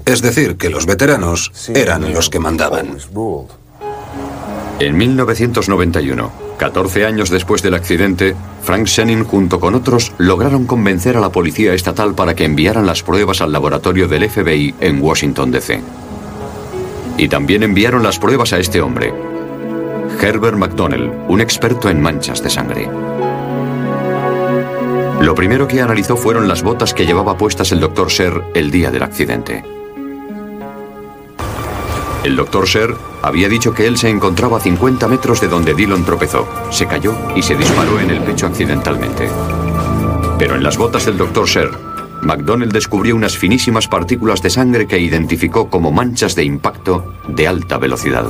Es 0.06 0.22
decir, 0.22 0.56
que 0.56 0.70
los 0.70 0.86
veteranos 0.86 1.52
eran 1.74 2.12
los 2.12 2.30
que 2.30 2.38
mandaban. 2.38 2.96
En 4.80 4.96
1991, 4.96 6.32
14 6.58 7.06
años 7.06 7.30
después 7.30 7.62
del 7.62 7.74
accidente, 7.74 8.34
Frank 8.62 8.86
Shenin 8.86 9.24
junto 9.24 9.60
con 9.60 9.74
otros 9.74 10.12
lograron 10.18 10.66
convencer 10.66 11.16
a 11.16 11.20
la 11.20 11.30
policía 11.30 11.74
estatal 11.74 12.14
para 12.14 12.34
que 12.34 12.44
enviaran 12.44 12.86
las 12.86 13.02
pruebas 13.02 13.40
al 13.40 13.52
laboratorio 13.52 14.08
del 14.08 14.28
FBI 14.28 14.74
en 14.80 15.00
Washington, 15.00 15.52
D.C. 15.52 15.80
Y 17.18 17.28
también 17.28 17.62
enviaron 17.62 18.02
las 18.02 18.18
pruebas 18.18 18.52
a 18.52 18.58
este 18.58 18.80
hombre, 18.80 19.14
Herbert 20.24 20.56
McDonnell, 20.56 21.12
un 21.28 21.42
experto 21.42 21.90
en 21.90 22.00
manchas 22.00 22.42
de 22.42 22.48
sangre. 22.48 22.88
Lo 25.20 25.34
primero 25.34 25.68
que 25.68 25.82
analizó 25.82 26.16
fueron 26.16 26.48
las 26.48 26.62
botas 26.62 26.94
que 26.94 27.04
llevaba 27.04 27.36
puestas 27.36 27.72
el 27.72 27.80
Dr. 27.80 28.08
Sher 28.08 28.42
el 28.54 28.70
día 28.70 28.90
del 28.90 29.02
accidente. 29.02 29.62
El 32.24 32.36
Dr. 32.36 32.64
Sher 32.64 32.94
había 33.20 33.50
dicho 33.50 33.74
que 33.74 33.86
él 33.86 33.98
se 33.98 34.08
encontraba 34.08 34.56
a 34.56 34.60
50 34.60 35.08
metros 35.08 35.42
de 35.42 35.48
donde 35.48 35.74
Dillon 35.74 36.06
tropezó, 36.06 36.48
se 36.70 36.86
cayó 36.86 37.14
y 37.36 37.42
se 37.42 37.54
disparó 37.54 38.00
en 38.00 38.08
el 38.08 38.20
pecho 38.20 38.46
accidentalmente. 38.46 39.28
Pero 40.38 40.54
en 40.54 40.62
las 40.62 40.78
botas 40.78 41.04
del 41.04 41.18
Dr. 41.18 41.46
Sher, 41.46 41.70
McDonnell 42.22 42.72
descubrió 42.72 43.14
unas 43.14 43.36
finísimas 43.36 43.88
partículas 43.88 44.40
de 44.40 44.48
sangre 44.48 44.86
que 44.86 44.98
identificó 44.98 45.68
como 45.68 45.92
manchas 45.92 46.34
de 46.34 46.44
impacto 46.44 47.12
de 47.28 47.46
alta 47.46 47.76
velocidad. 47.76 48.24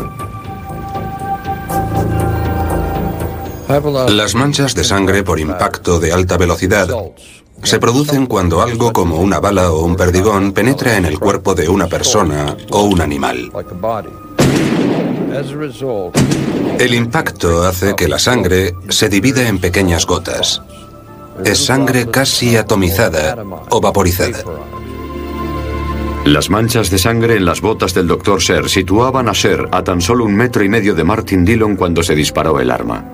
Las 4.08 4.34
manchas 4.34 4.74
de 4.74 4.84
sangre 4.84 5.24
por 5.24 5.40
impacto 5.40 5.98
de 5.98 6.12
alta 6.12 6.36
velocidad 6.36 6.88
se 7.62 7.78
producen 7.78 8.26
cuando 8.26 8.62
algo 8.62 8.92
como 8.92 9.16
una 9.16 9.40
bala 9.40 9.72
o 9.72 9.84
un 9.84 9.96
perdigón 9.96 10.52
penetra 10.52 10.96
en 10.96 11.06
el 11.06 11.18
cuerpo 11.18 11.54
de 11.54 11.68
una 11.68 11.88
persona 11.88 12.56
o 12.70 12.82
un 12.82 13.00
animal. 13.00 13.50
El 16.78 16.94
impacto 16.94 17.64
hace 17.64 17.96
que 17.96 18.06
la 18.06 18.18
sangre 18.18 18.74
se 18.88 19.08
divida 19.08 19.48
en 19.48 19.58
pequeñas 19.58 20.06
gotas. 20.06 20.62
Es 21.44 21.64
sangre 21.64 22.06
casi 22.06 22.56
atomizada 22.56 23.36
o 23.70 23.80
vaporizada. 23.80 24.38
Las 26.26 26.48
manchas 26.48 26.90
de 26.90 26.98
sangre 26.98 27.36
en 27.36 27.44
las 27.44 27.60
botas 27.60 27.92
del 27.92 28.06
Dr. 28.06 28.40
Sher 28.40 28.68
situaban 28.68 29.28
a 29.28 29.32
Sher 29.32 29.68
a 29.72 29.82
tan 29.82 30.00
solo 30.00 30.24
un 30.24 30.34
metro 30.34 30.62
y 30.62 30.68
medio 30.68 30.94
de 30.94 31.04
Martin 31.04 31.44
Dillon 31.44 31.76
cuando 31.76 32.02
se 32.02 32.14
disparó 32.14 32.60
el 32.60 32.70
arma. 32.70 33.13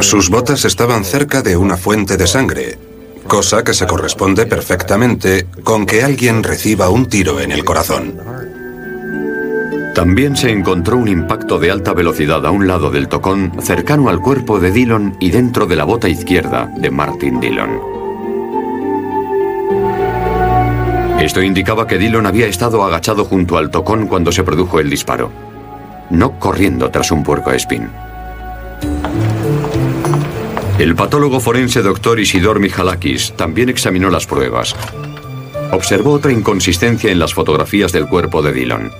Sus 0.00 0.30
botas 0.30 0.64
estaban 0.64 1.04
cerca 1.04 1.42
de 1.42 1.56
una 1.56 1.76
fuente 1.76 2.16
de 2.16 2.26
sangre, 2.26 2.78
cosa 3.26 3.64
que 3.64 3.74
se 3.74 3.86
corresponde 3.86 4.46
perfectamente 4.46 5.46
con 5.64 5.84
que 5.84 6.02
alguien 6.02 6.42
reciba 6.42 6.90
un 6.90 7.06
tiro 7.06 7.40
en 7.40 7.50
el 7.50 7.64
corazón. 7.64 8.20
También 9.94 10.36
se 10.36 10.50
encontró 10.50 10.96
un 10.96 11.08
impacto 11.08 11.58
de 11.58 11.70
alta 11.70 11.92
velocidad 11.92 12.44
a 12.46 12.50
un 12.50 12.66
lado 12.66 12.90
del 12.90 13.08
tocón, 13.08 13.52
cercano 13.60 14.08
al 14.08 14.20
cuerpo 14.20 14.58
de 14.58 14.70
Dillon 14.70 15.16
y 15.20 15.30
dentro 15.30 15.66
de 15.66 15.76
la 15.76 15.84
bota 15.84 16.08
izquierda 16.08 16.72
de 16.76 16.90
Martin 16.90 17.40
Dillon. 17.40 17.80
Esto 21.20 21.42
indicaba 21.42 21.86
que 21.86 21.96
Dillon 21.96 22.26
había 22.26 22.46
estado 22.46 22.84
agachado 22.84 23.24
junto 23.24 23.56
al 23.56 23.70
tocón 23.70 24.08
cuando 24.08 24.30
se 24.30 24.42
produjo 24.42 24.78
el 24.80 24.90
disparo, 24.90 25.30
no 26.10 26.38
corriendo 26.38 26.90
tras 26.90 27.10
un 27.12 27.22
puerco 27.22 27.50
espín. 27.52 27.88
El 30.78 30.96
patólogo 30.96 31.40
forense 31.40 31.82
doctor 31.82 32.18
Isidor 32.18 32.58
Mijalakis 32.58 33.32
también 33.36 33.68
examinó 33.68 34.10
las 34.10 34.26
pruebas. 34.26 34.74
Observó 35.72 36.12
otra 36.12 36.32
inconsistencia 36.32 37.10
en 37.10 37.18
las 37.18 37.32
fotografías 37.32 37.92
del 37.92 38.06
cuerpo 38.06 38.42
de 38.42 38.52
Dillon. 38.52 38.90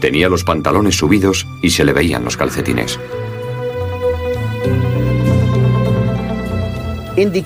Tenía 0.00 0.28
los 0.28 0.44
pantalones 0.44 0.96
subidos 0.96 1.46
y 1.62 1.70
se 1.70 1.84
le 1.84 1.92
veían 1.92 2.24
los 2.24 2.36
calcetines. 2.36 2.98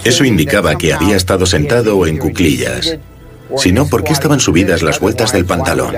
Eso 0.05 0.25
indicaba 0.25 0.77
que 0.77 0.93
había 0.93 1.17
estado 1.17 1.47
sentado 1.47 1.97
o 1.97 2.07
en 2.07 2.19
cuclillas. 2.19 2.99
Si 3.57 3.73
no, 3.73 3.87
¿por 3.87 4.05
qué 4.05 4.13
estaban 4.13 4.41
subidas 4.41 4.83
las 4.83 5.01
vueltas 5.01 5.33
del 5.33 5.45
pantalón? 5.45 5.95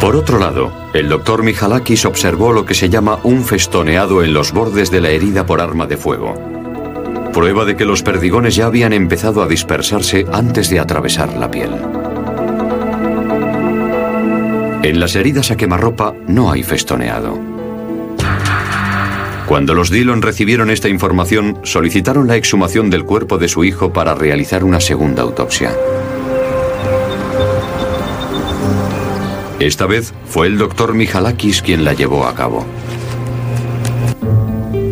Por 0.00 0.14
otro 0.14 0.38
lado, 0.38 0.72
el 0.94 1.08
doctor 1.08 1.42
Mijalakis 1.42 2.04
observó 2.04 2.52
lo 2.52 2.64
que 2.64 2.74
se 2.74 2.88
llama 2.88 3.18
un 3.24 3.44
festoneado 3.44 4.22
en 4.22 4.32
los 4.32 4.52
bordes 4.52 4.90
de 4.92 5.00
la 5.00 5.10
herida 5.10 5.44
por 5.44 5.60
arma 5.60 5.86
de 5.86 5.96
fuego. 5.96 6.34
Prueba 7.32 7.64
de 7.64 7.76
que 7.76 7.84
los 7.84 8.02
perdigones 8.02 8.54
ya 8.54 8.66
habían 8.66 8.92
empezado 8.92 9.42
a 9.42 9.48
dispersarse 9.48 10.24
antes 10.32 10.70
de 10.70 10.78
atravesar 10.78 11.36
la 11.36 11.50
piel. 11.50 11.70
En 14.84 15.00
las 15.00 15.16
heridas 15.16 15.50
a 15.50 15.56
quemarropa 15.56 16.14
no 16.28 16.52
hay 16.52 16.62
festoneado. 16.62 17.38
Cuando 19.46 19.74
los 19.74 19.90
Dillon 19.90 20.22
recibieron 20.22 20.70
esta 20.70 20.88
información, 20.88 21.58
solicitaron 21.64 22.28
la 22.28 22.36
exhumación 22.36 22.88
del 22.88 23.04
cuerpo 23.04 23.36
de 23.36 23.48
su 23.48 23.64
hijo 23.64 23.92
para 23.92 24.14
realizar 24.14 24.62
una 24.62 24.78
segunda 24.78 25.22
autopsia. 25.22 25.74
Esta 29.60 29.86
vez 29.86 30.14
fue 30.26 30.46
el 30.46 30.56
doctor 30.56 30.94
Mijalakis 30.94 31.62
quien 31.62 31.84
la 31.84 31.92
llevó 31.92 32.26
a 32.26 32.34
cabo. 32.34 32.64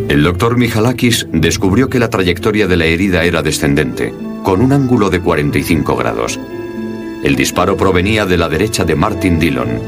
El 0.09 0.23
doctor 0.23 0.57
Mijalakis 0.57 1.27
descubrió 1.31 1.89
que 1.89 1.99
la 1.99 2.09
trayectoria 2.09 2.67
de 2.67 2.75
la 2.75 2.85
herida 2.85 3.23
era 3.23 3.41
descendente, 3.41 4.13
con 4.43 4.61
un 4.61 4.73
ángulo 4.73 5.09
de 5.09 5.21
45 5.21 5.95
grados. 5.95 6.39
El 7.23 7.35
disparo 7.35 7.77
provenía 7.77 8.25
de 8.25 8.37
la 8.37 8.49
derecha 8.49 8.83
de 8.83 8.95
Martin 8.95 9.39
Dillon 9.39 9.79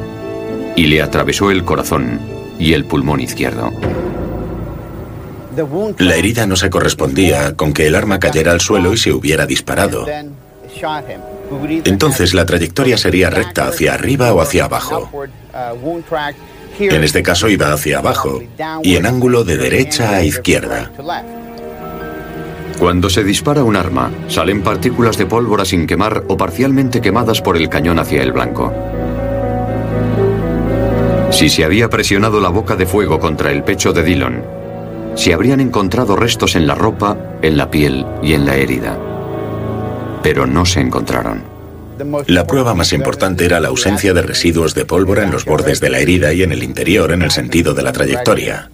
y 0.76 0.88
le 0.88 1.02
atravesó 1.02 1.52
el 1.52 1.66
corazón 1.66 2.20
y 2.58 2.74
el 2.74 2.86
pulmón 2.86 3.20
izquierdo. 3.20 3.72
La 5.98 6.16
herida 6.16 6.48
no 6.48 6.56
se 6.56 6.70
correspondía 6.70 7.56
con 7.56 7.74
que 7.74 7.88
el 7.88 7.96
arma 7.96 8.20
cayera 8.20 8.54
al 8.54 8.62
suelo 8.62 8.94
y 8.94 8.98
se 8.98 9.12
hubiera 9.12 9.46
disparado. 9.46 10.06
Entonces 11.86 12.34
la 12.34 12.46
trayectoria 12.46 12.98
sería 12.98 13.30
recta 13.30 13.68
hacia 13.68 13.94
arriba 13.94 14.34
o 14.34 14.42
hacia 14.42 14.66
abajo. 14.66 15.10
En 16.80 17.04
este 17.04 17.24
caso 17.24 17.50
iba 17.50 17.74
hacia 17.74 18.00
abajo 18.00 18.42
y 18.84 18.96
en 18.96 19.06
ángulo 19.06 19.44
de 19.44 19.58
derecha 19.58 20.16
a 20.16 20.24
izquierda. 20.24 20.92
Cuando 22.80 23.10
se 23.10 23.26
dispara 23.26 23.64
un 23.64 23.76
arma, 23.76 24.10
salen 24.30 24.64
partículas 24.64 25.18
de 25.18 25.26
pólvora 25.26 25.66
sin 25.66 25.86
quemar 25.86 26.24
o 26.30 26.38
parcialmente 26.38 27.02
quemadas 27.02 27.42
por 27.42 27.58
el 27.58 27.68
cañón 27.68 28.00
hacia 28.00 28.24
el 28.24 28.32
blanco. 28.32 28.74
Si 31.32 31.50
se 31.50 31.66
había 31.66 31.90
presionado 31.90 32.40
la 32.40 32.50
boca 32.50 32.76
de 32.76 32.86
fuego 32.86 33.20
contra 33.20 33.52
el 33.52 33.64
pecho 33.64 33.92
de 33.92 34.04
Dillon, 34.04 34.44
se 35.16 35.34
habrían 35.34 35.60
encontrado 35.60 36.16
restos 36.16 36.56
en 36.56 36.66
la 36.66 36.76
ropa, 36.76 37.18
en 37.42 37.58
la 37.58 37.70
piel 37.70 38.06
y 38.24 38.34
en 38.34 38.46
la 38.46 38.56
herida. 38.56 38.98
Pero 40.24 40.46
no 40.46 40.66
se 40.66 40.82
encontraron. 40.82 41.44
La 42.28 42.48
prueba 42.48 42.74
más 42.74 42.94
importante 42.94 43.46
era 43.46 43.60
la 43.60 43.68
ausencia 43.68 44.14
de 44.14 44.22
residuos 44.22 44.74
de 44.74 44.86
pólvora 44.86 45.24
en 45.24 45.32
los 45.32 45.46
bordes 45.46 45.82
de 45.82 45.90
la 45.90 46.00
herida 46.00 46.32
y 46.34 46.44
en 46.44 46.52
el 46.52 46.64
interior 46.64 47.12
en 47.12 47.22
el 47.22 47.32
sentido 47.32 47.74
de 47.74 47.84
la 47.84 47.92
trayectoria. 47.92 48.70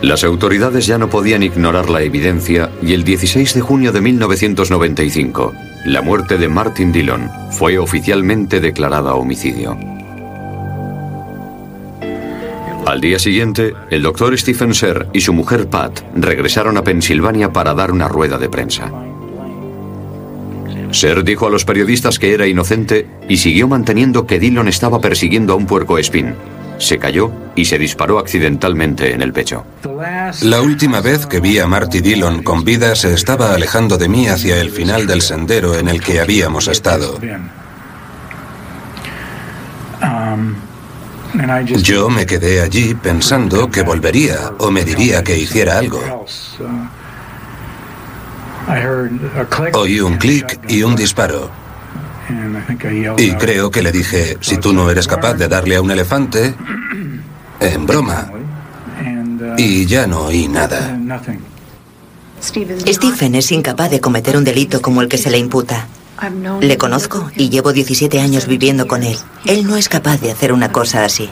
Las 0.00 0.24
autoridades 0.24 0.86
ya 0.86 0.98
no 0.98 1.08
podían 1.08 1.42
ignorar 1.42 1.88
la 1.88 2.02
evidencia 2.02 2.70
y 2.82 2.94
el 2.94 3.04
16 3.04 3.54
de 3.54 3.60
junio 3.60 3.92
de 3.92 4.00
1995, 4.00 5.52
la 5.86 6.02
muerte 6.02 6.38
de 6.38 6.48
Martin 6.48 6.92
Dillon 6.92 7.30
fue 7.50 7.78
oficialmente 7.78 8.60
declarada 8.60 9.14
homicidio. 9.14 9.76
Al 12.86 13.00
día 13.00 13.18
siguiente, 13.18 13.72
el 13.90 14.02
doctor 14.02 14.36
Stephen 14.36 14.74
Serr 14.74 15.08
y 15.14 15.22
su 15.22 15.32
mujer 15.32 15.68
Pat 15.68 16.00
regresaron 16.14 16.76
a 16.76 16.84
Pensilvania 16.84 17.50
para 17.50 17.72
dar 17.72 17.90
una 17.90 18.08
rueda 18.08 18.36
de 18.36 18.50
prensa. 18.50 18.92
Ser 20.94 21.24
dijo 21.24 21.46
a 21.46 21.50
los 21.50 21.64
periodistas 21.64 22.20
que 22.20 22.32
era 22.32 22.46
inocente 22.46 23.08
y 23.28 23.36
siguió 23.36 23.66
manteniendo 23.66 24.26
que 24.26 24.38
Dillon 24.38 24.68
estaba 24.68 25.00
persiguiendo 25.00 25.52
a 25.52 25.56
un 25.56 25.66
puerco 25.66 25.98
espín. 25.98 26.34
Se 26.78 26.98
cayó 26.98 27.32
y 27.56 27.64
se 27.64 27.78
disparó 27.78 28.18
accidentalmente 28.18 29.12
en 29.12 29.20
el 29.20 29.32
pecho. 29.32 29.64
La 30.42 30.60
última 30.60 31.00
vez 31.00 31.26
que 31.26 31.40
vi 31.40 31.58
a 31.58 31.66
Marty 31.66 32.00
Dillon 32.00 32.42
con 32.42 32.64
vida 32.64 32.94
se 32.94 33.12
estaba 33.12 33.54
alejando 33.54 33.98
de 33.98 34.08
mí 34.08 34.28
hacia 34.28 34.60
el 34.60 34.70
final 34.70 35.06
del 35.06 35.20
sendero 35.20 35.76
en 35.76 35.88
el 35.88 36.00
que 36.00 36.20
habíamos 36.20 36.68
estado. 36.68 37.18
Yo 41.82 42.08
me 42.08 42.26
quedé 42.26 42.60
allí 42.60 42.94
pensando 42.94 43.68
que 43.68 43.82
volvería 43.82 44.52
o 44.58 44.70
me 44.70 44.84
diría 44.84 45.24
que 45.24 45.36
hiciera 45.36 45.78
algo. 45.78 46.26
Oí 49.72 50.00
un 50.00 50.16
clic 50.16 50.60
y 50.68 50.82
un 50.82 50.96
disparo. 50.96 51.50
Y 53.18 53.32
creo 53.34 53.70
que 53.70 53.82
le 53.82 53.92
dije, 53.92 54.38
si 54.40 54.56
tú 54.56 54.72
no 54.72 54.90
eres 54.90 55.06
capaz 55.06 55.34
de 55.34 55.48
darle 55.48 55.76
a 55.76 55.82
un 55.82 55.90
elefante, 55.90 56.54
en 57.60 57.86
broma. 57.86 58.30
Y 59.56 59.86
ya 59.86 60.06
no 60.06 60.22
oí 60.22 60.48
nada. 60.48 60.98
Stephen 62.40 63.34
es 63.34 63.52
incapaz 63.52 63.90
de 63.90 64.00
cometer 64.00 64.36
un 64.36 64.44
delito 64.44 64.82
como 64.82 65.02
el 65.02 65.08
que 65.08 65.18
se 65.18 65.30
le 65.30 65.38
imputa. 65.38 65.86
Le 66.60 66.78
conozco 66.78 67.30
y 67.36 67.50
llevo 67.50 67.72
17 67.72 68.20
años 68.20 68.46
viviendo 68.46 68.86
con 68.86 69.02
él. 69.02 69.16
Él 69.46 69.66
no 69.66 69.76
es 69.76 69.88
capaz 69.88 70.20
de 70.20 70.30
hacer 70.30 70.52
una 70.52 70.72
cosa 70.72 71.04
así. 71.04 71.28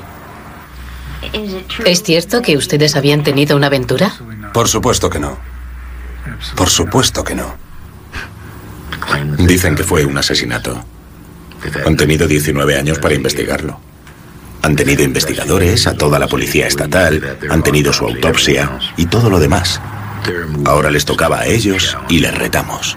¿Es 1.87 2.03
cierto 2.03 2.43
que 2.43 2.57
ustedes 2.57 2.97
habían 2.97 3.23
tenido 3.23 3.57
una 3.57 3.69
aventura? 3.69 4.12
Por 4.53 4.69
supuesto 4.69 5.09
que 5.09 5.21
no. 5.21 5.52
Por 6.57 6.69
supuesto 6.69 7.25
que 7.25 7.35
no. 7.35 7.57
Dicen 9.38 9.75
que 9.75 9.85
fue 9.85 10.05
un 10.05 10.17
asesinato. 10.19 10.85
Han 11.87 11.97
tenido 11.97 12.26
19 12.26 12.76
años 12.76 12.99
para 12.99 13.14
investigarlo. 13.14 13.81
Han 14.62 14.77
tenido 14.77 15.03
investigadores, 15.03 15.87
a 15.87 15.94
toda 15.94 16.18
la 16.18 16.29
policía 16.29 16.66
estatal, 16.66 17.37
han 17.51 17.62
tenido 17.62 17.92
su 17.92 18.05
autopsia 18.05 18.79
y 18.97 19.07
todo 19.07 19.29
lo 19.29 19.40
demás. 19.40 19.81
Ahora 20.64 20.90
les 20.90 21.05
tocaba 21.05 21.40
a 21.40 21.47
ellos 21.47 21.97
y 22.09 22.20
les 22.20 22.33
retamos. 22.33 22.97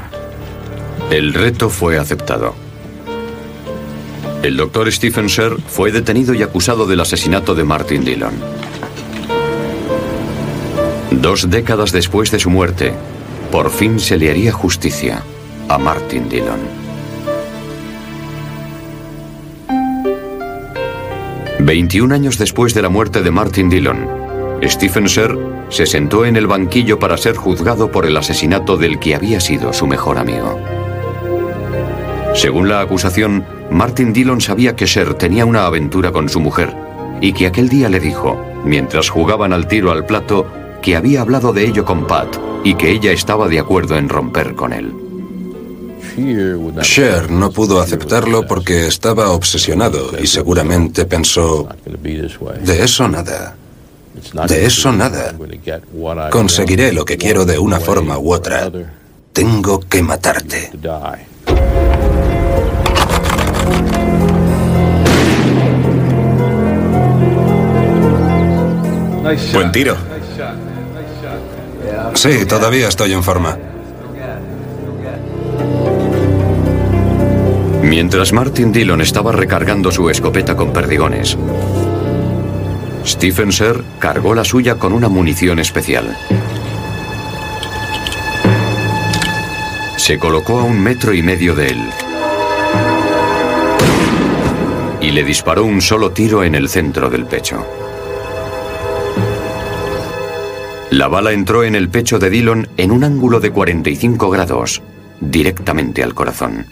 El 1.10 1.34
reto 1.34 1.70
fue 1.70 1.98
aceptado. 1.98 2.56
El 4.44 4.58
doctor 4.58 4.92
Stephen 4.92 5.26
Sher 5.26 5.58
fue 5.68 5.92
detenido 5.92 6.36
y 6.36 6.44
acusado 6.44 6.86
del 6.86 7.00
asesinato 7.00 7.56
de 7.56 7.64
Martin 7.64 8.06
Dillon. 8.06 8.34
Dos 11.10 11.50
décadas 11.50 11.92
después 11.92 12.30
de 12.30 12.40
su 12.40 12.52
muerte, 12.52 12.94
por 13.56 13.72
fin 13.72 14.02
se 14.02 14.18
le 14.18 14.30
haría 14.30 14.52
justicia 14.52 15.24
a 15.70 15.78
Martin 15.78 16.28
Dillon. 16.28 16.60
21 21.60 22.14
años 22.14 22.38
después 22.38 22.74
de 22.74 22.82
la 22.82 22.90
muerte 22.90 23.22
de 23.22 23.32
Martin 23.32 23.70
Dillon, 23.70 24.10
Stephen 24.62 25.06
Sher 25.06 25.38
se 25.70 25.86
sentó 25.86 26.26
en 26.26 26.36
el 26.36 26.48
banquillo 26.48 27.00
para 27.00 27.16
ser 27.16 27.38
juzgado 27.38 27.90
por 27.94 28.06
el 28.06 28.18
asesinato 28.18 28.76
del 28.76 29.00
que 29.00 29.16
había 29.16 29.40
sido 29.40 29.72
su 29.72 29.88
mejor 29.88 30.18
amigo. 30.18 30.60
Según 32.34 32.68
la 32.68 32.82
acusación, 32.82 33.46
Martin 33.72 34.12
Dillon 34.12 34.42
sabía 34.42 34.76
que 34.76 34.86
Sher 34.86 35.14
tenía 35.14 35.46
una 35.46 35.66
aventura 35.66 36.12
con 36.12 36.28
su 36.28 36.42
mujer 36.42 36.76
y 37.22 37.32
que 37.32 37.48
aquel 37.48 37.70
día 37.70 37.88
le 37.88 38.02
dijo, 38.02 38.38
mientras 38.66 39.08
jugaban 39.08 39.54
al 39.54 39.70
tiro 39.70 39.92
al 39.92 40.06
plato, 40.06 40.46
que 40.86 40.96
había 40.96 41.22
hablado 41.22 41.52
de 41.52 41.66
ello 41.66 41.84
con 41.84 42.06
Pat 42.06 42.38
y 42.64 42.76
que 42.76 42.92
ella 42.92 43.12
estaba 43.12 43.48
de 43.48 43.58
acuerdo 43.58 43.98
en 43.98 44.08
romper 44.08 44.54
con 44.54 44.72
él. 44.72 44.94
Cher 46.84 47.32
no 47.32 47.50
pudo 47.50 47.82
aceptarlo 47.82 48.46
porque 48.46 48.86
estaba 48.86 49.32
obsesionado 49.32 50.12
y 50.22 50.28
seguramente 50.28 51.06
pensó, 51.06 51.68
de 52.64 52.84
eso 52.84 53.08
nada, 53.08 53.56
de 54.48 54.66
eso 54.66 54.92
nada. 54.92 55.34
Conseguiré 56.30 56.94
lo 56.94 57.04
que 57.04 57.18
quiero 57.18 57.46
de 57.46 57.58
una 57.58 57.80
forma 57.80 58.20
u 58.20 58.32
otra. 58.32 58.72
Tengo 59.34 59.80
que 59.80 60.04
matarte. 60.04 60.70
Buen 69.52 69.72
tiro. 69.72 69.98
Sí, 72.14 72.46
todavía 72.46 72.88
estoy 72.88 73.14
en 73.14 73.24
forma. 73.24 73.58
Mientras 77.82 78.34
Martin 78.34 78.72
Dillon 78.72 79.02
estaba 79.02 79.32
recargando 79.32 79.92
su 79.92 80.10
escopeta 80.10 80.56
con 80.56 80.74
perdigones, 80.74 81.38
Stephen 83.06 83.52
Ser 83.52 83.84
cargó 84.00 84.34
la 84.34 84.44
suya 84.44 84.76
con 84.76 84.94
una 84.94 85.08
munición 85.08 85.60
especial. 85.60 86.18
Se 89.98 90.18
colocó 90.18 90.60
a 90.60 90.64
un 90.64 90.80
metro 90.80 91.14
y 91.14 91.22
medio 91.22 91.56
de 91.56 91.68
él 91.68 91.82
y 95.06 95.12
le 95.12 95.24
disparó 95.24 95.64
un 95.64 95.82
solo 95.82 96.12
tiro 96.12 96.44
en 96.44 96.56
el 96.56 96.68
centro 96.68 97.10
del 97.12 97.26
pecho. 97.26 97.64
La 100.92 101.08
bala 101.08 101.32
entró 101.32 101.64
en 101.64 101.76
el 101.76 101.90
pecho 101.90 102.20
de 102.20 102.30
Dillon 102.30 102.68
en 102.78 102.92
un 102.92 103.04
ángulo 103.04 103.40
de 103.40 103.52
45 103.52 104.30
grados, 104.30 104.82
directamente 105.20 106.04
al 106.04 106.14
corazón. 106.14 106.68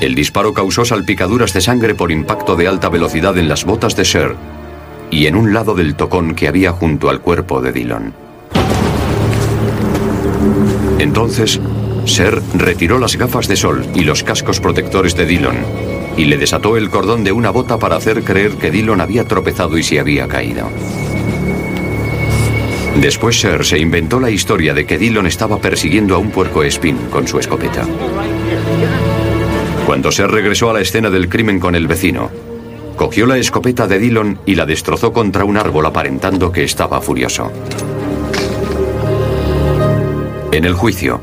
El 0.00 0.14
disparo 0.14 0.54
causó 0.54 0.84
salpicaduras 0.84 1.52
de 1.52 1.60
sangre 1.60 1.94
por 1.94 2.10
impacto 2.10 2.56
de 2.56 2.66
alta 2.66 2.88
velocidad 2.88 3.36
en 3.36 3.48
las 3.48 3.64
botas 3.64 3.96
de 3.96 4.04
Sher 4.04 4.34
y 5.10 5.26
en 5.26 5.36
un 5.36 5.52
lado 5.52 5.74
del 5.74 5.94
tocón 5.94 6.34
que 6.34 6.48
había 6.48 6.72
junto 6.72 7.10
al 7.10 7.20
cuerpo 7.20 7.60
de 7.60 7.72
Dillon. 7.72 8.14
Entonces, 10.98 11.60
Sher 12.06 12.40
retiró 12.54 12.98
las 12.98 13.16
gafas 13.16 13.46
de 13.46 13.56
sol 13.56 13.86
y 13.94 14.04
los 14.04 14.24
cascos 14.24 14.58
protectores 14.58 15.14
de 15.16 15.26
Dillon 15.26 15.56
y 16.16 16.24
le 16.24 16.38
desató 16.38 16.76
el 16.76 16.88
cordón 16.88 17.24
de 17.24 17.32
una 17.32 17.50
bota 17.50 17.78
para 17.78 17.96
hacer 17.96 18.24
creer 18.24 18.52
que 18.52 18.70
Dillon 18.70 19.00
había 19.00 19.26
tropezado 19.26 19.76
y 19.76 19.82
se 19.82 20.00
había 20.00 20.26
caído. 20.28 20.68
Después 22.96 23.36
Sher 23.36 23.64
se 23.64 23.78
inventó 23.78 24.20
la 24.20 24.30
historia 24.30 24.74
de 24.74 24.84
que 24.84 24.98
Dillon 24.98 25.26
estaba 25.26 25.58
persiguiendo 25.58 26.14
a 26.14 26.18
un 26.18 26.30
puerco 26.30 26.62
espín 26.62 26.96
con 27.10 27.26
su 27.26 27.38
escopeta. 27.38 27.86
Cuando 29.86 30.10
Sher 30.10 30.30
regresó 30.30 30.70
a 30.70 30.74
la 30.74 30.80
escena 30.80 31.08
del 31.08 31.28
crimen 31.28 31.60
con 31.60 31.74
el 31.74 31.86
vecino, 31.86 32.30
cogió 32.96 33.26
la 33.26 33.38
escopeta 33.38 33.86
de 33.86 33.98
Dillon 33.98 34.38
y 34.44 34.54
la 34.54 34.66
destrozó 34.66 35.12
contra 35.12 35.44
un 35.44 35.56
árbol 35.56 35.86
aparentando 35.86 36.52
que 36.52 36.64
estaba 36.64 37.00
furioso. 37.00 37.50
En 40.52 40.64
el 40.64 40.74
juicio, 40.74 41.20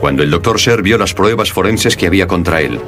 cuando 0.00 0.22
el 0.22 0.30
doctor 0.30 0.58
Sher 0.58 0.82
vio 0.82 0.98
las 0.98 1.14
pruebas 1.14 1.52
forenses 1.52 1.96
que 1.96 2.06
había 2.06 2.26
contra 2.26 2.60
él, 2.60 2.80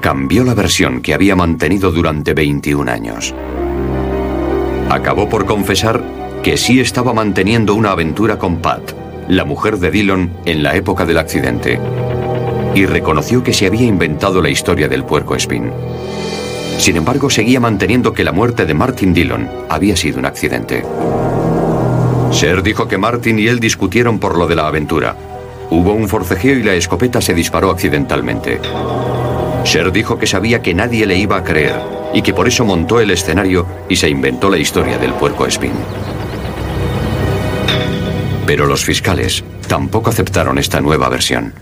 cambió 0.00 0.44
la 0.44 0.54
versión 0.54 1.00
que 1.00 1.14
había 1.14 1.34
mantenido 1.34 1.90
durante 1.90 2.34
21 2.34 2.90
años. 2.90 3.34
Acabó 4.90 5.28
por 5.28 5.46
confesar 5.46 6.04
que 6.44 6.58
sí 6.58 6.78
estaba 6.78 7.14
manteniendo 7.14 7.74
una 7.74 7.92
aventura 7.92 8.38
con 8.38 8.58
Pat, 8.58 8.92
la 9.28 9.46
mujer 9.46 9.78
de 9.78 9.90
Dillon, 9.90 10.30
en 10.44 10.62
la 10.62 10.76
época 10.76 11.06
del 11.06 11.16
accidente. 11.16 11.80
Y 12.74 12.84
reconoció 12.84 13.42
que 13.42 13.54
se 13.54 13.66
había 13.66 13.86
inventado 13.86 14.42
la 14.42 14.50
historia 14.50 14.86
del 14.86 15.04
puerco 15.04 15.34
espín. 15.34 15.70
Sin 16.76 16.96
embargo, 16.98 17.30
seguía 17.30 17.60
manteniendo 17.60 18.12
que 18.12 18.24
la 18.24 18.32
muerte 18.32 18.66
de 18.66 18.74
Martin 18.74 19.14
Dillon 19.14 19.48
había 19.70 19.96
sido 19.96 20.18
un 20.18 20.26
accidente. 20.26 20.84
Ser 22.30 22.62
dijo 22.62 22.88
que 22.88 22.98
Martin 22.98 23.38
y 23.38 23.46
él 23.46 23.58
discutieron 23.58 24.18
por 24.18 24.36
lo 24.36 24.46
de 24.46 24.56
la 24.56 24.66
aventura. 24.66 25.16
Hubo 25.70 25.94
un 25.94 26.10
forcejeo 26.10 26.58
y 26.58 26.62
la 26.62 26.74
escopeta 26.74 27.22
se 27.22 27.32
disparó 27.32 27.70
accidentalmente. 27.70 28.60
Sher 29.64 29.90
dijo 29.92 30.18
que 30.18 30.26
sabía 30.26 30.60
que 30.60 30.74
nadie 30.74 31.06
le 31.06 31.16
iba 31.16 31.38
a 31.38 31.42
creer 31.42 31.80
y 32.12 32.20
que 32.20 32.34
por 32.34 32.46
eso 32.46 32.66
montó 32.66 33.00
el 33.00 33.12
escenario 33.12 33.66
y 33.88 33.96
se 33.96 34.10
inventó 34.10 34.50
la 34.50 34.58
historia 34.58 34.98
del 34.98 35.14
puerco 35.14 35.46
espín. 35.46 35.72
Pero 38.46 38.66
los 38.66 38.84
fiscales 38.84 39.44
tampoco 39.68 40.10
aceptaron 40.10 40.58
esta 40.58 40.80
nueva 40.80 41.08
versión. 41.08 41.52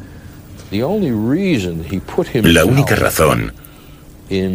La 2.42 2.64
única 2.64 2.97
razón 2.97 3.53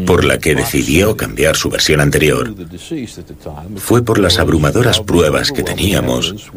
por 0.06 0.26
la 0.26 0.40
que 0.40 0.56
decidió 0.56 1.16
cambiar 1.16 1.56
su 1.56 1.70
versión 1.70 2.02
anterior 2.02 2.54
fue 3.76 4.02
por 4.02 4.18
las 4.18 4.40
abrumadoras 4.40 5.00
pruebas 5.00 5.52
que 5.52 5.64
teníamos 5.64 6.50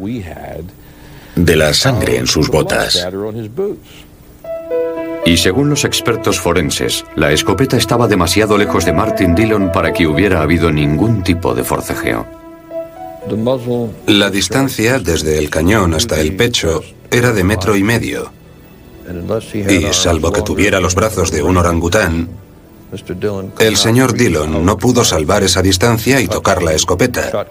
de 1.35 1.55
la 1.55 1.73
sangre 1.73 2.17
en 2.17 2.27
sus 2.27 2.49
botas. 2.49 3.07
Y 5.23 5.37
según 5.37 5.69
los 5.69 5.85
expertos 5.85 6.39
forenses, 6.39 7.05
la 7.15 7.31
escopeta 7.31 7.77
estaba 7.77 8.07
demasiado 8.07 8.57
lejos 8.57 8.85
de 8.85 8.93
Martin 8.93 9.35
Dillon 9.35 9.71
para 9.71 9.93
que 9.93 10.07
hubiera 10.07 10.41
habido 10.41 10.71
ningún 10.71 11.21
tipo 11.21 11.53
de 11.53 11.63
forcejeo. 11.63 12.40
La 14.07 14.29
distancia 14.29 14.99
desde 14.99 15.37
el 15.37 15.49
cañón 15.49 15.93
hasta 15.93 16.19
el 16.19 16.35
pecho 16.35 16.81
era 17.09 17.31
de 17.31 17.43
metro 17.43 17.75
y 17.75 17.83
medio. 17.83 18.31
Y 19.53 19.93
salvo 19.93 20.31
que 20.31 20.41
tuviera 20.41 20.79
los 20.79 20.95
brazos 20.95 21.31
de 21.31 21.43
un 21.43 21.57
orangután, 21.57 22.29
el 23.59 23.77
señor 23.77 24.13
Dillon 24.13 24.65
no 24.65 24.77
pudo 24.77 25.05
salvar 25.05 25.43
esa 25.43 25.61
distancia 25.61 26.19
y 26.19 26.27
tocar 26.27 26.61
la 26.61 26.73
escopeta, 26.73 27.47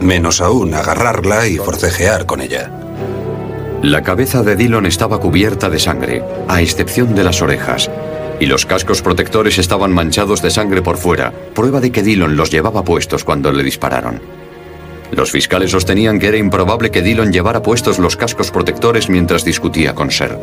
menos 0.00 0.40
aún 0.40 0.74
agarrarla 0.74 1.46
y 1.46 1.58
forcejear 1.58 2.26
con 2.26 2.40
ella. 2.40 2.70
La 3.82 4.02
cabeza 4.02 4.42
de 4.42 4.56
Dillon 4.56 4.86
estaba 4.86 5.20
cubierta 5.20 5.70
de 5.70 5.78
sangre, 5.78 6.24
a 6.48 6.60
excepción 6.60 7.14
de 7.14 7.22
las 7.22 7.40
orejas, 7.40 7.88
y 8.40 8.46
los 8.46 8.66
cascos 8.66 9.00
protectores 9.00 9.58
estaban 9.58 9.92
manchados 9.92 10.42
de 10.42 10.50
sangre 10.50 10.82
por 10.82 10.96
fuera, 10.96 11.32
prueba 11.54 11.80
de 11.80 11.92
que 11.92 12.02
Dillon 12.02 12.36
los 12.36 12.50
llevaba 12.50 12.82
puestos 12.82 13.22
cuando 13.22 13.52
le 13.52 13.62
dispararon. 13.62 14.20
Los 15.12 15.32
fiscales 15.32 15.72
sostenían 15.72 16.18
que 16.18 16.28
era 16.28 16.36
improbable 16.36 16.90
que 16.90 17.02
Dillon 17.02 17.32
llevara 17.32 17.62
puestos 17.62 17.98
los 17.98 18.16
cascos 18.16 18.50
protectores 18.50 19.08
mientras 19.08 19.44
discutía 19.44 19.94
con 19.94 20.10
Ser. 20.10 20.38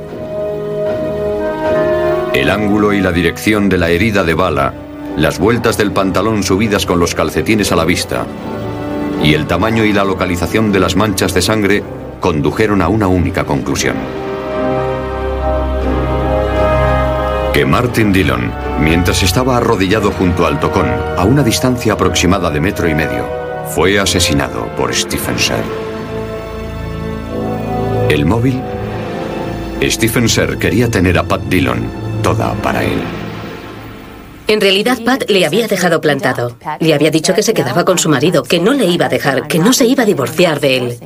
El 2.34 2.50
ángulo 2.50 2.94
y 2.94 3.02
la 3.02 3.12
dirección 3.12 3.70
de 3.70 3.78
la 3.78 3.90
herida 3.90 4.24
de 4.24 4.34
bala, 4.34 4.74
las 5.16 5.40
vueltas 5.40 5.78
del 5.78 5.92
pantalón 5.92 6.44
subidas 6.44 6.86
con 6.86 7.00
los 7.00 7.16
calcetines 7.16 7.72
a 7.72 7.76
la 7.76 7.86
vista, 7.86 8.28
y 9.24 9.34
el 9.34 9.48
tamaño 9.48 9.84
y 9.86 9.94
la 9.94 10.04
localización 10.04 10.72
de 10.72 10.80
las 10.80 10.96
manchas 10.96 11.34
de 11.34 11.42
sangre 11.42 11.84
condujeron 12.20 12.82
a 12.82 12.90
una 12.90 13.08
única 13.08 13.44
conclusión. 13.46 13.96
Que 17.54 17.66
Martin 17.66 18.14
Dillon, 18.14 18.52
mientras 18.82 19.24
estaba 19.24 19.58
arrodillado 19.58 20.12
junto 20.12 20.46
al 20.46 20.60
tocón, 20.60 20.92
a 21.18 21.24
una 21.24 21.42
distancia 21.42 21.94
aproximada 21.94 22.52
de 22.52 22.60
metro 22.60 22.88
y 22.88 22.94
medio, 22.94 23.47
fue 23.74 24.00
asesinado 24.00 24.68
por 24.76 24.94
Stephen 24.94 25.36
Sher. 25.36 25.64
El 28.10 28.26
móvil. 28.26 28.62
Stephen 29.84 30.26
Sher 30.26 30.58
quería 30.58 30.90
tener 30.90 31.18
a 31.18 31.24
Pat 31.24 31.42
Dillon 31.44 31.88
toda 32.24 32.54
para 32.56 32.84
él. 32.84 33.00
En 34.48 34.62
realidad, 34.62 34.98
Pat 35.04 35.30
le 35.30 35.46
había 35.46 35.68
dejado 35.68 36.00
plantado. 36.00 36.58
Le 36.80 36.94
había 36.94 37.12
dicho 37.12 37.34
que 37.34 37.44
se 37.44 37.54
quedaba 37.54 37.84
con 37.84 37.98
su 38.00 38.10
marido, 38.10 38.44
que 38.44 38.60
no 38.60 38.74
le 38.74 38.86
iba 38.86 39.08
a 39.08 39.10
dejar, 39.10 39.48
que 39.48 39.60
no 39.60 39.74
se 39.74 39.86
iba 39.86 40.04
a 40.04 40.06
divorciar 40.06 40.62
de 40.62 40.78
él. 40.78 40.98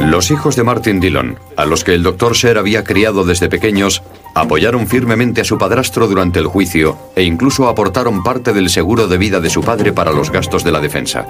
Los 0.00 0.30
hijos 0.30 0.56
de 0.56 0.62
Martin 0.62 1.00
Dillon, 1.00 1.38
a 1.56 1.64
los 1.64 1.84
que 1.84 1.94
el 1.94 2.02
doctor 2.02 2.34
Sher 2.34 2.58
había 2.58 2.84
criado 2.84 3.24
desde 3.24 3.48
pequeños, 3.48 4.02
apoyaron 4.34 4.86
firmemente 4.86 5.40
a 5.40 5.44
su 5.44 5.58
padrastro 5.58 6.06
durante 6.06 6.38
el 6.38 6.46
juicio 6.46 6.96
e 7.14 7.22
incluso 7.22 7.68
aportaron 7.68 8.22
parte 8.22 8.52
del 8.52 8.70
seguro 8.70 9.08
de 9.08 9.18
vida 9.18 9.40
de 9.40 9.50
su 9.50 9.62
padre 9.62 9.92
para 9.92 10.12
los 10.12 10.30
gastos 10.30 10.64
de 10.64 10.72
la 10.72 10.80
defensa. 10.80 11.26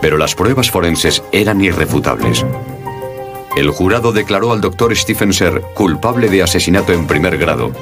Pero 0.00 0.16
las 0.16 0.34
pruebas 0.34 0.70
forenses 0.70 1.22
eran 1.32 1.60
irrefutables. 1.60 2.44
El 3.56 3.70
jurado 3.70 4.12
declaró 4.12 4.52
al 4.52 4.60
doctor 4.60 4.94
Stephen 4.96 5.30
Sher 5.30 5.62
culpable 5.74 6.28
de 6.28 6.42
asesinato 6.42 6.92
en 6.92 7.06
primer 7.06 7.38
grado 7.38 7.72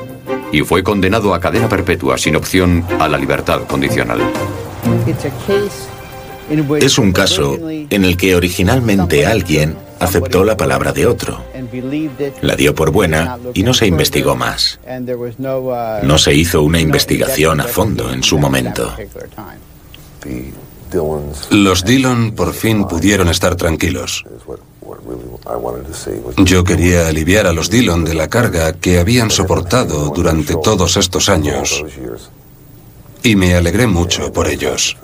y 0.53 0.63
fue 0.63 0.83
condenado 0.83 1.35
a 1.35 1.41
cadena 1.41 1.69
perpetua 1.69 2.17
sin 2.17 2.37
opción 2.37 2.85
a 2.99 3.09
la 3.09 3.19
libertad 3.19 3.63
condicional. 3.67 4.21
Es 6.81 6.99
un 6.99 7.13
caso 7.13 7.59
en 7.69 8.05
el 8.05 8.17
que 8.17 8.37
originalmente 8.37 9.27
alguien 9.27 9.77
aceptó 9.99 10.45
la 10.45 10.57
palabra 10.57 10.93
de 10.93 11.07
otro, 11.07 11.45
la 12.43 12.57
dio 12.57 12.75
por 12.75 12.91
buena 12.91 13.39
y 13.55 13.63
no 13.63 13.75
se 13.75 13.87
investigó 13.87 14.37
más. 14.37 14.79
No 16.03 16.19
se 16.19 16.35
hizo 16.35 16.63
una 16.63 16.81
investigación 16.81 17.61
a 17.61 17.65
fondo 17.65 18.13
en 18.13 18.23
su 18.23 18.39
momento. 18.39 18.95
Los 21.51 21.85
Dillon 21.85 22.33
por 22.33 22.53
fin 22.55 22.87
pudieron 22.87 23.29
estar 23.29 23.57
tranquilos. 23.57 24.25
Yo 26.39 26.65
quería 26.65 27.09
aliviar 27.09 27.47
a 27.47 27.53
los 27.53 27.71
Dillon 27.71 28.05
de 28.05 28.15
la 28.15 28.29
carga 28.29 28.73
que 28.75 28.99
habían 28.99 29.31
soportado 29.31 30.11
durante 30.11 30.55
todos 30.57 30.97
estos 30.97 31.29
años 31.29 31.85
y 33.23 33.35
me 33.35 33.55
alegré 33.55 33.87
mucho 33.87 34.33
por 34.33 34.47
ellos. 34.47 34.97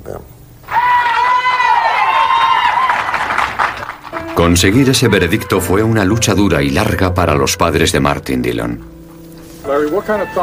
Conseguir 4.43 4.91
ese 4.91 5.07
veredicto 5.07 5.61
fue 5.61 5.85
una 5.85 6.05
lucha 6.05 6.35
dura 6.35 6.65
y 6.65 6.71
larga 6.71 7.15
para 7.15 7.37
los 7.37 7.57
padres 7.57 7.93
de 7.93 8.01
Martin 8.01 8.43
Dillon. 8.43 8.81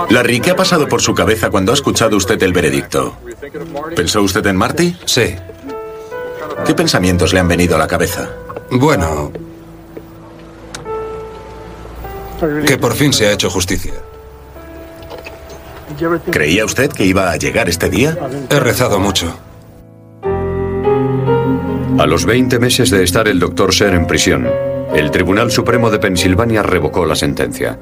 Larry, 0.10 0.40
¿qué 0.40 0.52
ha 0.52 0.56
pasado 0.56 0.88
por 0.88 1.02
su 1.02 1.14
cabeza 1.14 1.50
cuando 1.50 1.74
ha 1.74 1.76
escuchado 1.76 2.16
usted 2.16 2.42
el 2.42 2.54
veredicto? 2.54 3.18
¿Pensó 3.98 4.22
usted 4.22 4.46
en 4.48 4.56
Marty? 4.56 4.96
Sí. 5.04 5.36
¿Qué 6.66 6.74
pensamientos 6.74 7.34
le 7.34 7.42
han 7.42 7.50
venido 7.50 7.76
a 7.76 7.78
la 7.78 7.88
cabeza? 7.88 8.30
Bueno, 8.72 9.34
que 12.66 12.78
por 12.78 12.94
fin 12.94 13.12
se 13.12 13.28
ha 13.28 13.34
hecho 13.34 13.50
justicia. 13.50 13.96
¿Creía 16.32 16.64
usted 16.64 16.90
que 16.90 17.04
iba 17.04 17.32
a 17.32 17.36
llegar 17.36 17.68
este 17.68 17.90
día? 17.90 18.18
He 18.50 18.60
rezado 18.62 18.98
mucho. 18.98 19.38
A 22.00 22.08
los 22.08 22.26
20 22.26 22.60
meses 22.60 22.92
de 22.92 23.04
estar 23.04 23.28
el 23.28 23.40
doctor 23.40 23.74
Ser 23.74 23.94
en 23.94 24.08
prisión, 24.08 24.48
el 24.96 25.12
Tribunal 25.12 25.52
Supremo 25.52 25.92
de 25.92 26.00
Pensilvania 26.00 26.64
revocó 26.64 27.06
la 27.06 27.14
sentencia. 27.14 27.78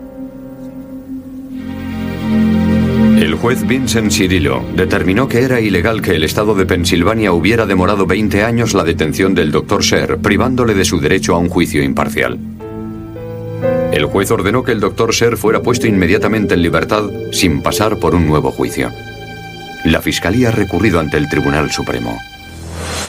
El 3.20 3.36
juez 3.36 3.68
Vincent 3.68 4.12
Cirillo 4.12 4.64
determinó 4.76 5.28
que 5.28 5.44
era 5.44 5.62
ilegal 5.62 6.02
que 6.02 6.16
el 6.16 6.24
Estado 6.24 6.56
de 6.56 6.66
Pensilvania 6.66 7.32
hubiera 7.32 7.68
demorado 7.68 8.08
20 8.08 8.44
años 8.44 8.74
la 8.74 8.84
detención 8.84 9.36
del 9.36 9.52
doctor 9.52 9.84
Ser, 9.84 10.18
privándole 10.18 10.74
de 10.74 10.86
su 10.86 11.00
derecho 11.00 11.36
a 11.36 11.38
un 11.38 11.50
juicio 11.50 11.84
imparcial. 11.84 12.40
El 13.92 14.06
juez 14.06 14.32
ordenó 14.32 14.64
que 14.64 14.72
el 14.72 14.80
doctor 14.80 15.14
Ser 15.14 15.38
fuera 15.38 15.62
puesto 15.62 15.86
inmediatamente 15.86 16.56
en 16.56 16.64
libertad 16.64 17.04
sin 17.32 17.62
pasar 17.62 18.00
por 18.00 18.16
un 18.16 18.26
nuevo 18.26 18.50
juicio. 18.50 18.90
La 19.86 20.02
Fiscalía 20.02 20.50
ha 20.50 20.54
recurrido 20.54 21.00
ante 21.00 21.18
el 21.18 21.30
Tribunal 21.30 21.70
Supremo. 21.70 22.18